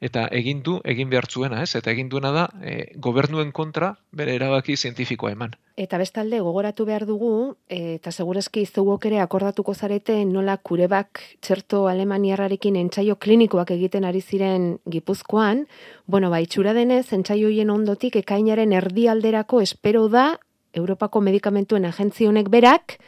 Eta 0.00 0.28
egin 0.30 0.60
du, 0.62 0.76
egin 0.86 1.08
behar 1.10 1.26
zuena, 1.26 1.62
ez? 1.64 1.74
Eta 1.74 1.90
egin 1.90 2.08
duena 2.08 2.30
da, 2.30 2.44
e, 2.62 2.92
gobernuen 3.02 3.50
kontra 3.50 3.96
bere 4.14 4.36
erabaki 4.38 4.76
zientifikoa 4.76 5.32
eman. 5.34 5.56
Eta 5.74 5.98
bestalde 5.98 6.38
gogoratu 6.46 6.86
behar 6.86 7.04
dugu, 7.06 7.56
e, 7.66 7.96
eta 7.96 8.12
segurazki 8.12 8.64
zuok 8.66 9.08
ere 9.10 9.18
akordatuko 9.24 9.74
zarete 9.74 10.20
nola 10.24 10.56
kurebak 10.56 11.22
txerto 11.42 11.88
alemaniarrarekin 11.90 12.78
entsaio 12.78 13.18
klinikoak 13.18 13.74
egiten 13.74 14.06
ari 14.06 14.22
ziren 14.22 14.76
Gipuzkoan, 14.86 15.66
bueno, 16.06 16.30
ba, 16.30 16.40
itxura 16.40 16.74
denez, 16.78 17.12
entsaioien 17.12 17.70
ondotik 17.70 18.22
ekainaren 18.22 18.72
erdialderako 18.72 19.60
espero 19.66 20.06
da 20.08 20.36
Europako 20.78 21.20
medikamentuen 21.26 21.88
agentzi 21.88 22.28
honek 22.28 22.50
berak 22.54 23.00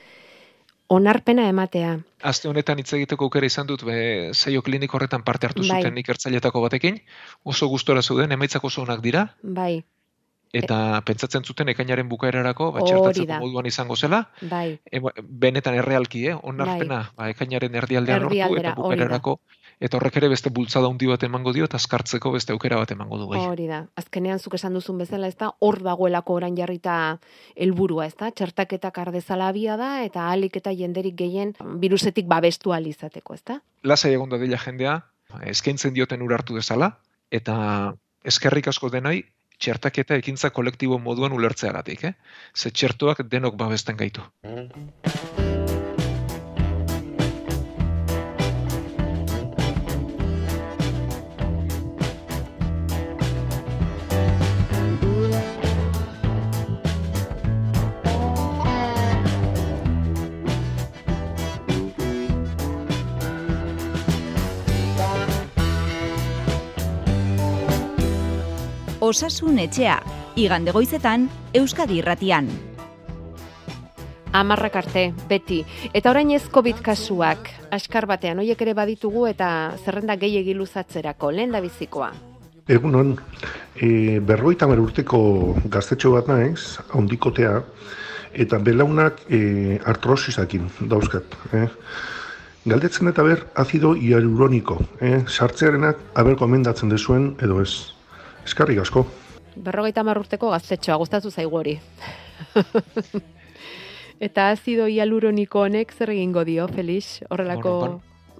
onarpena 0.90 1.46
ematea. 1.48 1.94
Aste 2.26 2.50
honetan 2.50 2.82
hitz 2.82 2.90
egiteko 2.98 3.28
aukera 3.28 3.46
izan 3.46 3.68
dut 3.70 3.84
be, 3.86 4.00
saio 4.34 4.62
kliniko 4.66 4.98
horretan 4.98 5.22
parte 5.24 5.48
hartu 5.48 5.62
Bai. 5.62 5.78
zuten 5.80 6.02
ikertzailetako 6.02 6.64
batekin, 6.66 7.00
oso 7.44 7.70
gustora 7.70 8.02
zeuden, 8.02 8.34
emaitzak 8.36 8.66
oso 8.66 8.82
onak 8.82 9.00
dira, 9.06 9.28
Bai, 9.42 9.84
eta 10.52 10.76
pentsatzen 11.06 11.46
zuten 11.46 11.70
ekainaren 11.70 12.08
bukaerarako, 12.10 12.72
ba, 12.74 12.82
txertatzeko 12.86 13.38
moduan 13.44 13.68
izango 13.70 13.96
zela, 13.96 14.24
bai. 14.50 14.80
e, 14.90 15.00
benetan 15.44 15.78
errealki, 15.78 16.26
eh? 16.32 16.36
onarpena, 16.52 17.04
ba, 17.16 17.30
ekainaren 17.30 17.78
erdialdean 17.82 18.26
lortu, 18.26 18.40
Erdialdera, 18.40 18.74
eta 18.74 18.88
hori 18.90 19.06
da. 19.06 19.20
Eta 19.80 19.96
horrek 19.96 20.18
ere 20.20 20.28
beste 20.28 20.52
bultzada 20.52 20.88
handi 20.92 21.08
bat 21.08 21.22
emango 21.24 21.54
dio, 21.56 21.64
eta 21.64 21.78
azkartzeko 21.80 22.34
beste 22.34 22.52
aukera 22.52 22.76
bat 22.82 22.92
emango 22.92 23.18
du 23.18 23.28
bai. 23.30 23.40
Hori 23.48 23.66
da. 23.70 23.80
Azkenean 23.96 24.38
zuk 24.38 24.54
esan 24.58 24.76
duzun 24.76 25.00
bezala, 25.00 25.30
ez 25.32 25.36
da, 25.40 25.50
hor 25.58 25.80
dagoelako 25.82 26.36
orain 26.36 26.56
jarrita 26.56 26.96
helburua, 27.56 28.06
ez 28.06 28.14
da? 28.20 28.30
Txertaketak 28.30 29.00
ardezala 29.06 29.48
abia 29.48 29.78
da, 29.80 29.90
eta 30.04 30.28
alik 30.30 30.60
eta 30.60 30.74
jenderik 30.76 31.16
gehien 31.16 31.54
virusetik 31.80 32.28
babestu 32.28 32.76
izateko, 32.76 33.34
ez 33.34 33.42
da? 33.44 33.60
Lasai 33.82 34.12
egon 34.12 34.28
dadila 34.28 34.58
jendea, 34.58 35.00
eskaintzen 35.42 35.94
dioten 35.94 36.22
ura 36.22 36.36
hartu 36.36 36.54
dezala, 36.54 36.98
eta 37.30 37.94
eskerrik 38.24 38.68
asko 38.68 38.90
denoi, 38.90 39.24
txertaketa 39.60 40.16
ekintza 40.16 40.50
kolektibo 40.50 40.98
moduan 40.98 41.32
ulertzeagatik, 41.32 42.04
eh? 42.04 42.14
Ze 42.54 42.70
txertoak 42.70 43.22
denok 43.28 43.56
babesten 43.56 43.96
gaitu. 43.96 44.24
Osasun 69.10 69.56
etxea, 69.58 69.96
igande 70.38 70.70
goizetan, 70.70 71.24
Euskadi 71.58 71.96
irratian. 71.98 72.46
Amarrak 74.38 74.76
arte, 74.78 75.02
beti. 75.26 75.64
Eta 75.90 76.12
orain 76.12 76.30
ez 76.36 76.44
COVID 76.54 76.78
kasuak, 76.86 77.50
askar 77.74 78.06
batean, 78.06 78.38
hoiek 78.38 78.62
ere 78.62 78.76
baditugu 78.78 79.26
eta 79.26 79.48
zerrenda 79.82 80.14
gehiegi 80.20 80.54
luzatzerako, 80.54 81.32
lehen 81.34 81.50
da 81.50 81.64
bizikoa. 81.64 82.12
Egunon, 82.70 83.16
e, 83.74 84.20
berroita 84.22 84.70
urteko 84.70 85.20
gaztetxo 85.66 86.14
bat 86.14 86.30
naiz, 86.30 86.78
handikotea, 86.94 87.64
eta 88.46 88.62
belaunak 88.62 89.24
e, 89.26 89.80
artrosisakin 89.90 90.70
dauzkat. 90.86 91.40
Eh? 91.50 91.68
Galdetzen 92.70 93.10
eta 93.10 93.26
ber, 93.26 93.48
azido 93.56 93.96
hialuroniko, 93.96 94.78
eh? 95.00 95.24
sartzearenak 95.26 96.12
aber 96.14 96.38
komendatzen 96.38 96.94
dezuen 96.94 97.34
edo 97.42 97.58
ez. 97.60 97.98
Eskarrik 98.50 98.80
asko. 98.82 99.04
Berrogeita 99.54 100.02
hamar 100.02 100.18
urteko 100.18 100.48
gaztetxoa, 100.50 100.96
gustatu 100.98 101.30
zaigu 101.30 101.58
hori. 101.60 101.76
eta 104.26 104.48
azido 104.50 104.88
hialuroniko 104.90 105.62
honek 105.68 105.94
zer 105.94 106.10
egingo 106.16 106.42
dio, 106.48 106.66
Felix? 106.74 107.20
Horrelako, 107.30 107.74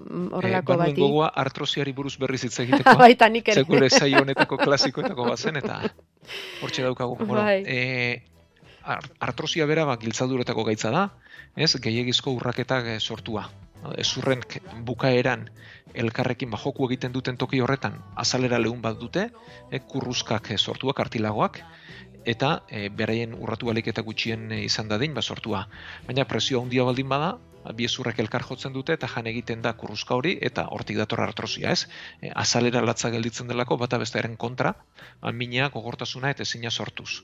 mm, 0.01 0.25
horrelako 0.41 0.75
eh, 0.75 0.81
bati. 0.83 0.97
gogoa 0.99 1.31
artrosiari 1.45 1.95
buruz 1.95 2.17
berriz 2.19 2.43
hitz 2.49 2.57
egiteko. 2.67 2.97
Baita 2.99 3.31
nik 3.31 3.53
ere. 3.55 3.63
Segure 3.63 3.91
saio 3.91 4.25
honetako 4.25 4.59
klasikoetako 4.65 5.29
bazen 5.31 5.63
eta 5.63 5.79
hortxe 6.65 6.89
daukagu. 6.89 7.15
Bueno, 7.23 7.45
Bai. 7.45 7.63
e, 7.63 7.79
artrosia 9.31 9.71
bera 9.71 9.87
ba, 9.87 9.99
giltzaduretako 10.03 10.67
gaitza 10.73 10.91
da, 10.91 11.07
ez, 11.55 11.71
gehiagizko 11.87 12.35
urraketak 12.41 12.97
e, 12.97 12.99
sortua. 12.99 13.47
Ezurren 13.99 14.43
bukaeran 14.85 15.49
elkarrekin 15.95 16.51
bajoku 16.51 16.87
egiten 16.89 17.13
duten 17.13 17.37
toki 17.37 17.61
horretan 17.61 17.97
azalera 18.17 18.59
lehun 18.59 18.83
bat 18.83 18.99
dute, 19.01 19.31
e, 19.71 19.81
kurruzkak 19.81 20.51
e, 20.53 20.59
sortuak, 20.59 21.01
artilagoak, 21.01 21.63
eta 22.25 22.63
e, 22.69 22.89
beraien 22.89 23.35
urratu 23.35 23.71
alik 23.71 23.89
eta 23.93 24.05
gutxien 24.07 24.51
e, 24.53 24.65
izan 24.65 24.89
dadin, 24.89 25.15
ba, 25.15 25.23
sortua. 25.23 25.67
Baina 26.07 26.27
presio 26.29 26.61
handia 26.63 26.85
baldin 26.85 27.09
bada, 27.09 27.37
bi 27.77 27.85
ezurrek 27.85 28.19
elkar 28.23 28.45
jotzen 28.49 28.73
dute 28.73 28.95
eta 28.97 29.09
jan 29.11 29.27
egiten 29.29 29.63
da 29.63 29.75
kurruzka 29.77 30.17
hori 30.17 30.37
eta 30.41 30.67
hortik 30.73 30.97
dator 30.97 31.21
artrosia, 31.25 31.73
ez? 31.73 31.89
E, 32.21 32.31
azalera 32.35 32.83
latza 32.85 33.11
gelditzen 33.13 33.49
delako 33.49 33.77
bata 33.81 33.99
bestearen 33.99 34.37
kontra, 34.37 34.75
ba, 35.21 35.33
mina 35.33 35.69
gogortasuna 35.69 36.31
eta 36.31 36.45
ezina 36.49 36.71
sortuz. 36.71 37.23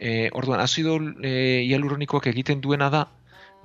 E, 0.00 0.30
orduan, 0.32 0.60
azido 0.60 0.98
e, 1.22 1.66
egiten 2.32 2.60
duena 2.60 2.90
da, 2.90 3.08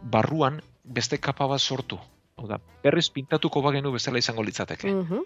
barruan 0.01 0.61
beste 0.87 1.19
kapa 1.19 1.47
bat 1.47 1.61
sortu. 1.61 1.99
Oda, 2.37 2.59
berriz 2.83 3.09
pintatuko 3.09 3.61
bagenu 3.65 3.91
bezala 3.91 4.21
izango 4.21 4.43
litzateke. 4.45 4.91
Mhm. 4.93 5.23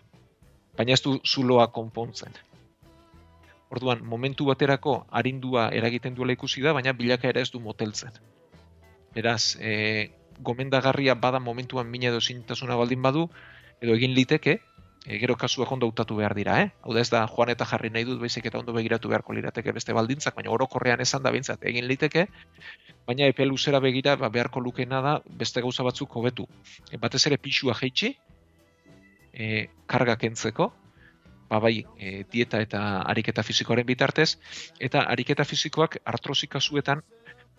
Baina 0.78 0.94
ez 0.94 1.02
du 1.04 1.20
zuloa 1.26 1.68
konpontzen. 1.68 2.34
Orduan, 3.72 4.04
momentu 4.04 4.46
baterako 4.48 5.06
arindua 5.12 5.70
eragiten 5.76 6.16
duela 6.16 6.34
ikusi 6.36 6.62
da, 6.64 6.74
baina 6.74 6.94
bilaka 6.94 7.30
ere 7.30 7.42
ez 7.42 7.52
du 7.52 7.60
moteltzen. 7.60 8.12
Beraz, 9.16 9.58
e, 9.60 10.12
gomendagarria 10.40 11.16
bada 11.16 11.40
momentuan 11.40 11.88
mina 11.88 12.10
edo 12.10 12.20
zintasuna 12.22 12.76
baldin 12.76 13.02
badu, 13.02 13.30
edo 13.82 13.96
egin 13.96 14.16
liteke, 14.16 14.60
e, 15.06 15.18
gero 15.18 15.36
kasuak 15.36 15.72
ondo 15.72 15.88
utatu 15.88 16.16
behar 16.16 16.36
dira, 16.38 16.60
eh? 16.62 16.72
Hau 16.82 16.94
da 16.94 17.02
ez 17.02 17.10
da, 17.10 17.24
joan 17.28 17.52
eta 17.54 17.66
jarri 17.66 17.90
nahi 17.90 18.06
dut, 18.08 18.20
baizik 18.22 18.46
eta 18.50 18.60
ondo 18.60 18.74
begiratu 18.74 19.10
beharko 19.10 19.34
lirateke 19.34 19.74
beste 19.74 19.94
baldintzak, 19.98 20.36
baina 20.36 20.52
orokorrean 20.54 21.02
esan 21.02 21.24
da 21.24 21.32
bintzat 21.34 21.64
egin 21.72 21.88
liteke, 21.90 22.28
baina 23.08 23.30
epe 23.32 23.46
luzera 23.46 23.80
begira 23.80 24.16
ba, 24.16 24.30
beharko 24.30 24.62
lukena 24.62 25.02
da 25.02 25.16
beste 25.26 25.62
gauza 25.62 25.84
batzuk 25.84 26.16
hobetu. 26.16 26.48
E, 26.92 26.98
batez 26.98 27.26
ere 27.28 27.38
pixua 27.42 27.78
jeitsi, 27.82 28.14
e, 29.34 29.68
karga 29.88 30.18
kentzeko, 30.22 30.72
ba 31.50 31.60
bai, 31.60 31.82
e, 31.98 32.24
dieta 32.32 32.62
eta 32.64 33.02
ariketa 33.12 33.44
fizikoaren 33.44 33.88
bitartez, 33.88 34.38
eta 34.80 35.08
ariketa 35.12 35.44
fizikoak 35.44 35.98
artrosi 36.06 36.48
kasuetan 36.48 37.02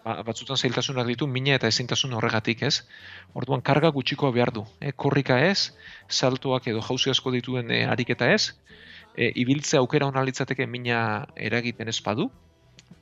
ba, 0.05 0.23
batzutan 0.27 0.57
zailtasunak 0.57 1.07
ditu 1.07 1.27
mina 1.27 1.55
eta 1.55 1.69
ezintasun 1.69 2.13
horregatik, 2.19 2.63
ez? 2.63 2.83
Orduan 3.35 3.63
karga 3.63 3.91
gutxikoa 3.95 4.33
behar 4.33 4.53
du, 4.53 4.65
e, 4.81 4.93
korrika 4.93 5.39
ez, 5.47 5.73
saltoak 6.09 6.67
edo 6.73 6.81
jauzi 6.83 7.11
asko 7.11 7.31
dituen 7.31 7.71
e, 7.71 7.85
ariketa 7.87 8.31
ez, 8.33 8.53
e, 9.17 9.31
ibiltzea 9.35 9.81
aukera 9.81 10.07
hona 10.07 10.23
litzateke 10.25 10.67
mina 10.67 11.27
eragiten 11.37 11.89
ez 11.89 12.01
badu, 12.03 12.31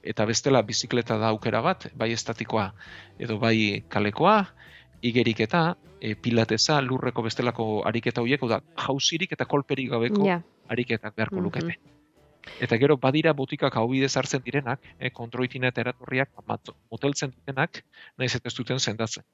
eta 0.02 0.24
bestela 0.26 0.62
bizikleta 0.62 1.16
da 1.18 1.28
aukera 1.28 1.60
bat, 1.62 1.88
bai 1.94 2.12
estatikoa 2.12 2.72
edo 3.18 3.38
bai 3.38 3.82
kalekoa, 3.88 4.46
igeriketa, 5.02 5.76
e, 6.00 6.14
pilateza, 6.14 6.80
lurreko 6.84 7.22
bestelako 7.22 7.82
ariketa 7.88 8.20
horiek, 8.20 8.40
da 8.48 8.60
jauzirik 8.86 9.32
eta 9.32 9.44
kolperik 9.48 9.90
gabeko 9.90 10.26
Ja. 10.26 10.42
ariketak 10.68 11.16
beharko 11.16 11.36
Mhm. 11.36 11.44
lukete. 11.44 11.78
Eta 12.60 12.78
gero 12.80 12.96
badira 12.96 13.32
botikak 13.36 13.76
hau 13.76 13.86
bidez 13.90 14.16
hartzen 14.16 14.42
direnak, 14.44 14.80
e, 14.98 15.10
kontroitina 15.10 15.68
eta 15.68 15.80
eratorriak 15.84 16.30
mat- 16.46 16.72
moteltzen 16.90 17.32
direnak, 17.36 17.84
nahiz 18.18 18.34
eta 18.34 18.48
ez 18.48 18.54
duten 18.56 18.80
sendatzen. 18.80 19.24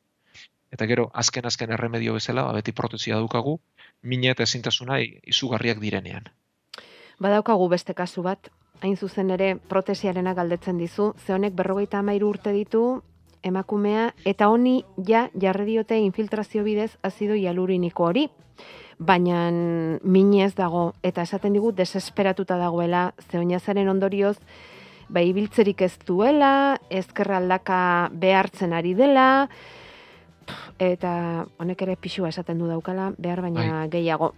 Eta 0.73 0.87
gero 0.87 1.11
azken-azken 1.15 1.73
erremedio 1.73 2.15
bezala, 2.15 2.43
ba, 2.43 2.53
beti 2.53 2.73
protezia 2.73 3.19
dukagu, 3.23 3.61
mina 4.03 4.33
eta 4.35 4.43
ezintasuna 4.43 4.99
izugarriak 5.01 5.79
direnean. 5.81 6.27
Badaukagu 7.23 7.69
beste 7.69 7.95
kasu 7.95 8.23
bat, 8.23 8.51
hain 8.83 8.97
zuzen 8.97 9.31
ere 9.31 9.55
protesiarena 9.57 10.35
galdetzen 10.35 10.79
dizu, 10.79 11.15
ze 11.25 11.33
honek 11.33 11.55
berrogeita 11.55 11.99
amairu 12.03 12.29
urte 12.35 12.53
ditu 12.53 13.03
emakumea, 13.43 14.11
eta 14.25 14.49
honi 14.49 14.85
ja 15.09 15.29
jarri 15.41 15.65
diote 15.71 15.99
infiltrazio 16.03 16.65
bidez 16.65 16.97
azido 17.03 17.35
hialuriniko 17.35 18.05
hori. 18.11 18.29
Baina 18.99 19.51
minez 20.03 20.55
dago, 20.57 20.95
eta 21.05 21.27
esaten 21.27 21.53
digu 21.53 21.73
desesperatuta 21.77 22.57
dagoela, 22.57 23.11
ze 23.29 23.39
oinazaren 23.39 23.89
ondorioz, 23.93 24.39
ba, 25.09 25.21
ibiltzerik 25.21 25.83
ez 25.85 25.93
duela, 26.07 26.79
ezkerra 26.89 27.37
aldaka 27.43 27.81
behartzen 28.13 28.73
ari 28.73 28.95
dela, 28.97 29.49
eta 30.81 31.47
honek 31.61 31.85
ere 31.85 31.97
pixua 32.01 32.33
esaten 32.33 32.59
du 32.59 32.71
daukala, 32.71 33.13
behar 33.19 33.45
baina 33.45 33.85
gehiago. 33.93 34.33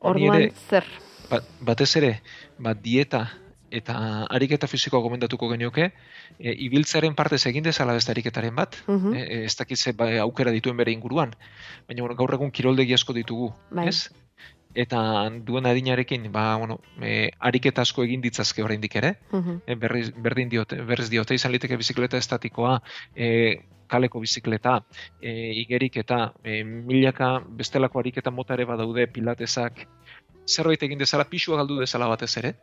Honi 0.00 0.28
Orduan, 0.30 0.48
zer? 0.70 0.88
Ba, 1.28 1.42
batez 1.60 1.92
ere, 2.00 2.16
ba, 2.58 2.72
dieta 2.74 3.26
eta 3.72 3.94
ariketa 4.30 4.68
fisikoa 4.68 5.00
gomendatuko 5.00 5.48
genioke, 5.50 5.92
e, 6.38 6.52
ibiltzaren 6.66 7.14
partez 7.18 7.40
egin 7.50 7.64
dezala 7.64 7.94
beste 7.96 8.12
ariketaren 8.12 8.54
bat, 8.54 8.76
Mhm. 8.86 9.14
e, 9.14 9.44
ez 9.46 9.56
dakit 9.56 9.78
ze 9.78 9.92
ba, 9.92 10.10
aukera 10.20 10.50
dituen 10.52 10.76
bere 10.76 10.92
inguruan, 10.92 11.34
baina 11.88 12.02
bueno, 12.02 12.16
gaur 12.16 12.34
egun 12.34 12.50
kiroldegi 12.50 12.94
asko 12.94 13.12
ditugu, 13.16 13.52
Bai. 13.70 13.88
ez? 13.88 14.10
Eta 14.74 15.28
duen 15.44 15.66
adinarekin, 15.66 16.30
ba, 16.32 16.56
bueno, 16.56 16.78
e, 17.00 17.30
ariketa 17.38 17.82
asko 17.82 18.04
egin 18.04 18.20
ditzazke 18.24 18.62
oraindik 18.64 18.94
ere, 18.96 19.16
Mhm. 19.32 19.62
e, 19.66 19.74
berriz, 19.74 20.12
berdin 20.16 20.48
diote, 20.48 20.80
berriz 20.82 21.10
diote, 21.10 21.34
izan 21.34 21.52
liteke 21.52 21.76
bizikleta 21.76 22.16
estatikoa, 22.16 22.82
e, 23.14 23.56
kaleko 23.86 24.20
bizikleta, 24.20 24.78
e, 25.20 25.52
igerik 25.60 25.96
eta 26.00 26.32
e, 26.42 26.62
milaka 26.64 27.42
bestelako 27.46 27.98
ariketa 28.00 28.30
mota 28.30 28.54
ere 28.54 28.64
badaude 28.64 29.06
pilatesak, 29.08 29.86
zerbait 30.48 30.82
egin 30.82 30.98
dezala, 30.98 31.24
pixua 31.28 31.56
galdu 31.58 31.78
dezala 31.78 32.06
batez 32.08 32.36
ere, 32.38 32.54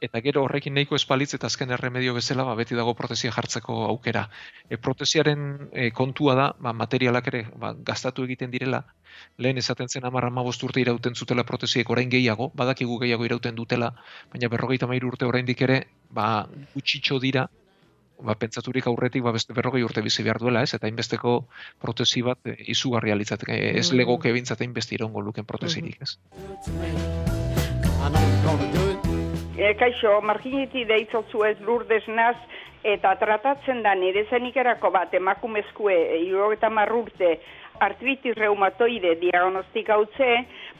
eta 0.00 0.20
gero 0.24 0.44
horrekin 0.44 0.74
nahiko 0.74 0.96
espalitz 0.96 1.34
eta 1.36 1.46
azken 1.50 1.70
erremedio 1.76 2.14
bezala 2.16 2.44
ba, 2.48 2.54
beti 2.58 2.74
dago 2.74 2.94
protesia 2.96 3.32
jartzeko 3.36 3.84
aukera. 3.90 4.24
E, 4.68 4.78
protesiaren 4.80 5.68
e, 5.72 5.90
kontua 5.92 6.34
da, 6.38 6.48
ba, 6.58 6.72
materialak 6.72 7.28
ere 7.32 7.44
ba, 7.60 7.74
gastatu 7.74 8.24
egiten 8.24 8.50
direla, 8.50 8.82
lehen 9.38 9.60
esaten 9.60 9.88
zen 9.88 10.08
amarra 10.08 10.32
amabost 10.32 10.62
urte 10.64 10.80
irauten 10.80 11.14
zutela 11.14 11.44
protesiek 11.44 11.90
orain 11.90 12.10
gehiago, 12.10 12.50
badakigu 12.56 12.98
gehiago 13.04 13.28
irauten 13.28 13.54
dutela, 13.54 13.92
baina 14.32 14.48
berrogeita 14.48 14.88
mairu 14.88 15.12
urte 15.12 15.28
oraindik 15.28 15.60
ere, 15.68 15.82
ba, 16.10 16.46
gutxitxo 16.74 17.20
dira, 17.20 17.46
ba, 18.24 18.34
pentsaturik 18.40 18.86
aurretik 18.86 19.22
ba, 19.24 19.32
beste 19.36 19.52
berrogei 19.56 19.82
urte 19.84 20.02
bizi 20.04 20.24
behar 20.24 20.40
duela, 20.40 20.62
ez? 20.62 20.74
Eta 20.76 20.88
hainbesteko 20.88 21.44
protesi 21.80 22.24
bat 22.24 22.38
e, 22.48 22.56
izugarria 22.72 23.16
litzateke, 23.16 23.78
ez 23.78 23.90
Mm. 23.92 23.96
legoke 24.00 24.32
bintzat 24.32 24.60
hainbeste 24.60 24.94
irongo 24.96 25.20
luken 25.20 25.44
protesirik, 25.44 26.00
ez? 26.00 26.16
E, 29.60 29.74
kaixo, 29.76 30.14
marginiti 30.24 30.86
deitzotzu 30.88 31.42
ez 31.44 31.58
lurdez 31.60 32.06
naz, 32.08 32.36
eta 32.80 33.10
tratatzen 33.20 33.82
da 33.84 33.92
nire 33.92 34.22
zenikerako 34.32 34.88
bat 34.94 35.12
emakumezkue 35.18 35.96
irogeta 36.22 36.70
marrurte 36.72 37.34
artritis 37.84 38.38
reumatoide 38.38 39.12
diagnostik 39.20 39.92
hautze, 39.92 40.30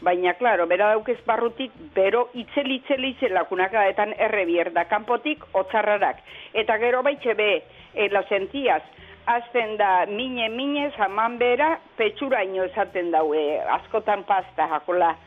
baina, 0.01 0.33
klaro, 0.41 0.65
bera 0.71 0.89
daukez 0.95 1.19
barrutik, 1.29 1.77
bero 1.93 2.27
itzeli 2.33 2.79
itzeli 2.81 3.13
itzelakunakaetan 3.19 4.17
errebier 4.17 4.73
da 4.73 4.87
kanpotik 4.89 5.45
otzarrarak. 5.61 6.25
Eta 6.65 6.81
gero 6.81 7.05
baitxe 7.05 7.37
be, 7.37 7.53
e, 7.93 8.09
la 8.09 8.25
sentiaz, 8.33 8.83
azten 9.29 9.77
da 9.77 10.07
mine 10.09 10.49
mine 10.57 10.89
zaman 10.97 11.37
bera 11.37 11.75
petxuraino 12.01 12.65
esaten 12.73 13.13
daue, 13.13 13.45
askotan 13.77 14.25
pasta 14.25 14.73
jakola 14.73 15.19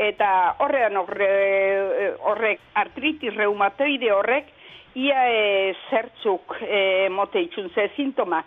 eta 0.00 0.56
horrean 0.64 0.96
horre, 0.96 1.28
horrek 2.24 2.62
artritis 2.80 3.34
reumatoide 3.36 4.12
horrek 4.16 4.48
ia 4.94 5.26
e, 5.28 5.74
zertzuk 5.90 6.56
e, 6.62 7.08
mote 7.12 7.42
itxun 7.44 7.70
ze 7.74 7.90
sintoma. 7.96 8.42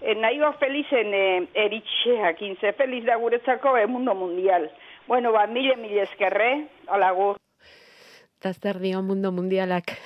E, 0.00 0.14
nahi 0.14 0.38
hor 0.44 0.54
felizen 0.60 1.10
e, 1.14 1.24
eritxeak 1.64 2.42
inze, 2.46 2.72
feliz 2.78 3.04
da 3.06 3.16
guretzako 3.18 3.76
e, 3.78 3.86
mundo 3.86 4.14
mundial. 4.14 4.68
Bueno, 5.08 5.32
ba, 5.32 5.46
mile, 5.46 5.76
mile 5.76 6.04
eskerre, 6.04 6.68
alagur. 6.86 7.38
Eta 8.38 8.52
zer 8.52 8.78
dio 8.78 9.00
mundo 9.02 9.32
mundialak. 9.32 9.96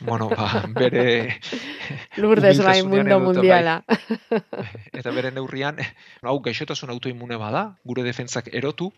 bueno, 0.00 0.30
ba, 0.30 0.62
bere... 0.72 1.40
Lourdes 2.16 2.62
bai, 2.64 2.82
mundo 2.82 3.18
mundiala. 3.20 3.82
eta 4.94 5.10
bere 5.10 5.34
neurrian, 5.34 5.82
hau 6.22 6.38
gaixotasun 6.40 6.94
autoimune 6.94 7.36
bada, 7.36 7.74
gure 7.84 8.06
defentsak 8.06 8.48
erotu, 8.54 8.94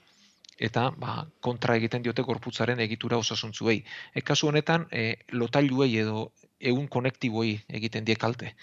eta 0.58 0.90
ba, 0.96 1.26
kontra 1.40 1.76
egiten 1.76 2.02
diote 2.02 2.22
gorputzaren 2.22 2.80
egitura 2.80 3.18
osasuntzuei. 3.20 3.82
E, 4.14 4.22
kasu 4.22 4.48
honetan, 4.48 4.86
e, 4.90 5.16
lotailuei 5.32 5.90
edo 6.00 6.30
egun 6.60 6.88
konektiboei 6.88 7.52
egiten 7.78 8.04
die 8.04 8.16
kalte. 8.16 8.54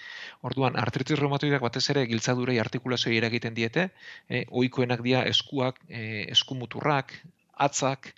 Orduan, 0.41 0.77
artritis 0.79 1.19
reumatoideak 1.19 1.61
batez 1.61 1.85
ere 1.93 2.05
giltzadurei 2.09 2.57
artikulazioei 2.59 3.17
eragiten 3.17 3.53
diete, 3.53 3.89
e, 4.27 4.45
ohikoenak 4.49 5.03
dira 5.05 5.23
eskuak, 5.29 5.79
e, 5.89 6.25
eskumuturrak, 6.33 7.13
atzak, 7.53 8.13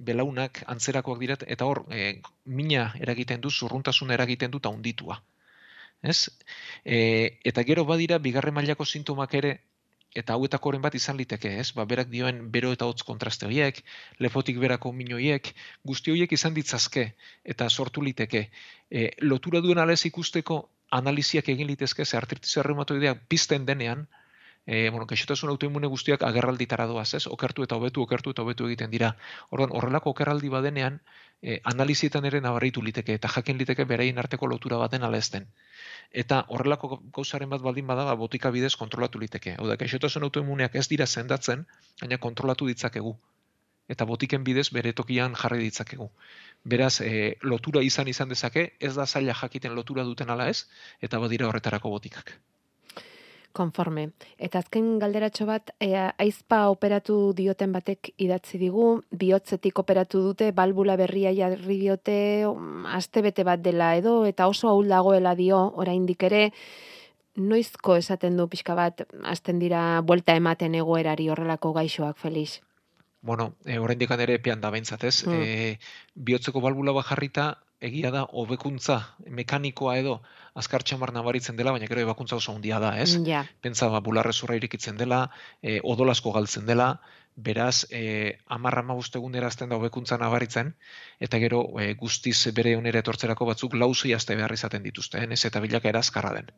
belaunak, 0.00 0.62
antzerakoak 0.66 1.18
dira, 1.20 1.36
eta 1.46 1.66
hor, 1.68 1.84
e, 1.92 2.20
mina 2.44 2.92
eragiten 3.00 3.40
du, 3.44 3.50
zurruntasun 3.50 4.10
eragiten 4.16 4.50
du, 4.50 4.62
eta 4.62 4.72
unditua. 4.72 5.20
Ez? 6.02 6.30
E, 6.84 6.98
eta 7.44 7.64
gero 7.66 7.84
badira, 7.84 8.18
bigarren 8.22 8.54
mailako 8.54 8.86
sintomak 8.86 9.34
ere, 9.34 9.58
eta 10.16 10.34
hauetakoren 10.34 10.82
bat 10.82 10.94
izan 10.94 11.16
liteke, 11.16 11.50
ez? 11.60 11.72
Ba, 11.76 11.84
berak 11.84 12.08
dioen 12.12 12.40
bero 12.52 12.72
eta 12.72 12.86
hotz 12.88 13.02
kontraste 13.06 13.46
horiek, 13.46 13.82
lepotik 14.18 14.58
berako 14.58 14.92
min 14.92 15.12
horiek, 15.12 15.52
guzti 15.84 16.12
horiek 16.14 16.32
izan 16.32 16.54
ditzazke 16.54 17.12
eta 17.44 17.68
sortu 17.68 18.02
liteke. 18.02 18.48
E, 18.90 19.10
lotura 19.20 19.60
duen 19.60 19.78
alez 19.78 20.00
ikusteko 20.08 20.62
analiziak 20.90 21.48
egin 21.52 21.68
litezke, 21.68 22.04
ze 22.04 22.16
artritis 22.16 22.56
reumatoideak 22.64 23.26
pizten 23.28 23.66
denean, 23.68 24.06
e, 24.68 24.90
bueno, 24.90 25.06
gaixotasun 25.08 25.48
autoimune 25.48 25.88
guztiak 25.88 26.22
agerralditara 26.28 26.84
doaz, 26.90 27.14
ez? 27.16 27.22
Okertu 27.34 27.64
eta 27.64 27.76
hobetu, 27.78 28.02
okertu 28.04 28.34
eta 28.34 28.42
hobetu 28.44 28.66
egiten 28.68 28.90
dira. 28.92 29.14
Orduan, 29.48 29.70
horrelako 29.78 30.12
okerraldi 30.12 30.50
badenean, 30.52 30.98
e, 31.40 31.56
analizietan 31.72 32.28
ere 32.28 32.42
nabarritu 32.44 32.84
liteke, 32.84 33.16
eta 33.16 33.30
jakin 33.32 33.56
liteke 33.62 33.86
berein 33.88 34.20
arteko 34.20 34.50
lotura 34.52 34.76
baten 34.82 35.06
ala 35.08 35.20
ezten. 35.24 35.46
Eta 36.24 36.42
horrelako 36.52 37.00
gauzaren 37.16 37.48
bat 37.54 37.64
baldin 37.64 37.88
bada, 37.88 38.04
ba, 38.10 38.18
botika 38.24 38.52
bidez 38.58 38.74
kontrolatu 38.82 39.24
liteke. 39.24 39.56
Hau 39.56 39.70
da, 39.70 39.78
gaixotasun 39.80 40.28
autoimuneak 40.28 40.76
ez 40.76 40.84
dira 40.92 41.06
sendatzen, 41.06 41.64
baina 42.02 42.20
kontrolatu 42.28 42.68
ditzakegu. 42.68 43.14
Eta 43.88 44.04
botiken 44.04 44.44
bidez 44.44 44.68
bere 44.76 44.92
tokian 44.92 45.32
jarri 45.44 45.64
ditzakegu. 45.64 46.10
Beraz, 46.76 47.00
e, 47.00 47.38
lotura 47.40 47.80
izan 47.88 48.12
izan 48.12 48.28
dezake, 48.36 48.68
ez 48.78 48.94
da 49.00 49.08
zaila 49.08 49.40
jakiten 49.40 49.72
lotura 49.80 50.04
duten 50.04 50.36
ala 50.36 50.52
ez, 50.52 50.66
eta 51.00 51.24
badira 51.24 51.48
horretarako 51.48 51.96
botikak. 51.96 52.36
Konforme. 53.52 54.10
Eta 54.38 54.60
azken 54.62 54.98
galderatxo 55.02 55.46
bat, 55.48 55.72
e, 55.80 55.94
aizpa 55.96 56.68
operatu 56.70 57.32
dioten 57.34 57.72
batek 57.72 58.12
idatzi 58.16 58.58
digu, 58.60 59.02
bihotzetik 59.10 59.78
operatu 59.82 60.20
dute, 60.22 60.52
balbula 60.52 60.96
berria 61.00 61.32
jarri 61.34 61.78
diote, 61.80 62.18
um, 62.46 62.86
aste 62.86 63.22
bete 63.24 63.44
bat 63.44 63.62
dela 63.64 63.94
edo, 63.96 64.20
eta 64.26 64.46
oso 64.48 64.68
ahul 64.68 64.88
dagoela 64.88 65.34
dio, 65.34 65.58
oraindik 65.74 66.22
ere, 66.28 66.44
noizko 67.38 67.96
esaten 67.96 68.36
du 68.36 68.48
pixka 68.48 68.74
bat, 68.78 69.04
azten 69.24 69.58
dira 69.58 70.00
buelta 70.02 70.36
ematen 70.36 70.74
egoerari 70.74 71.28
horrelako 71.30 71.72
gaixoak, 71.72 72.18
Felix? 72.18 72.60
Bueno, 73.22 73.54
e, 73.64 73.78
oraindik 73.78 74.10
ere 74.14 74.38
epean 74.38 74.60
da 74.60 74.70
behintzat, 74.70 75.04
ez? 75.04 75.26
Mm. 75.26 75.42
E, 75.42 75.78
bihotzeko 76.14 76.60
balbula 76.60 76.94
bat 76.94 77.08
jarrita, 77.10 77.50
egia 77.80 78.10
da 78.10 78.24
hobekuntza 78.34 78.98
mekanikoa 79.30 79.96
edo 80.00 80.18
azkar 80.58 80.82
txamar 80.82 81.12
nabaritzen 81.14 81.56
dela, 81.56 81.72
baina 81.74 81.86
gero 81.86 82.02
ebakuntza 82.02 82.36
oso 82.36 82.52
handia 82.54 82.80
da, 82.82 82.96
ez? 82.98 83.14
Ja. 83.26 83.44
Pentsa 83.62 83.88
ba, 83.92 84.00
bularrezurra 84.02 84.58
irikitzen 84.58 84.98
dela, 84.98 85.28
e, 85.62 85.78
odolasko 85.82 86.32
galtzen 86.34 86.66
dela, 86.66 86.96
beraz, 87.38 87.86
e, 87.94 88.38
amarra 88.50 88.82
mabustegun 88.82 89.38
erazten 89.38 89.70
da 89.70 89.78
hobekuntza 89.78 90.18
nabaritzen, 90.18 90.74
eta 91.22 91.38
gero 91.38 91.62
e, 91.78 91.92
guztiz 91.94 92.50
bere 92.54 92.74
onera 92.76 92.98
etortzerako 93.04 93.46
batzuk 93.52 93.78
lauzei 93.78 94.12
azte 94.16 94.34
behar 94.34 94.52
izaten 94.52 94.82
dituzte, 94.82 95.22
ez 95.22 95.44
eta 95.46 95.62
bilaka 95.62 95.92
erazkarra 95.94 96.34
den. 96.40 96.50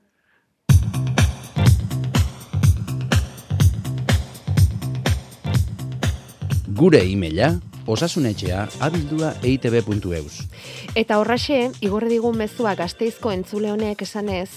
Gure 6.80 7.02
e-maila 7.04 7.58
osasunetxea 7.92 8.66
abildua 8.80 9.34
eitb.eus. 9.42 10.46
Eta 10.94 11.18
horraxe, 11.20 11.70
igorre 11.80 12.10
digun 12.12 12.38
mezua 12.38 12.74
gazteizko 12.78 13.32
entzule 13.34 13.72
honek 13.72 14.02
esanez, 14.06 14.50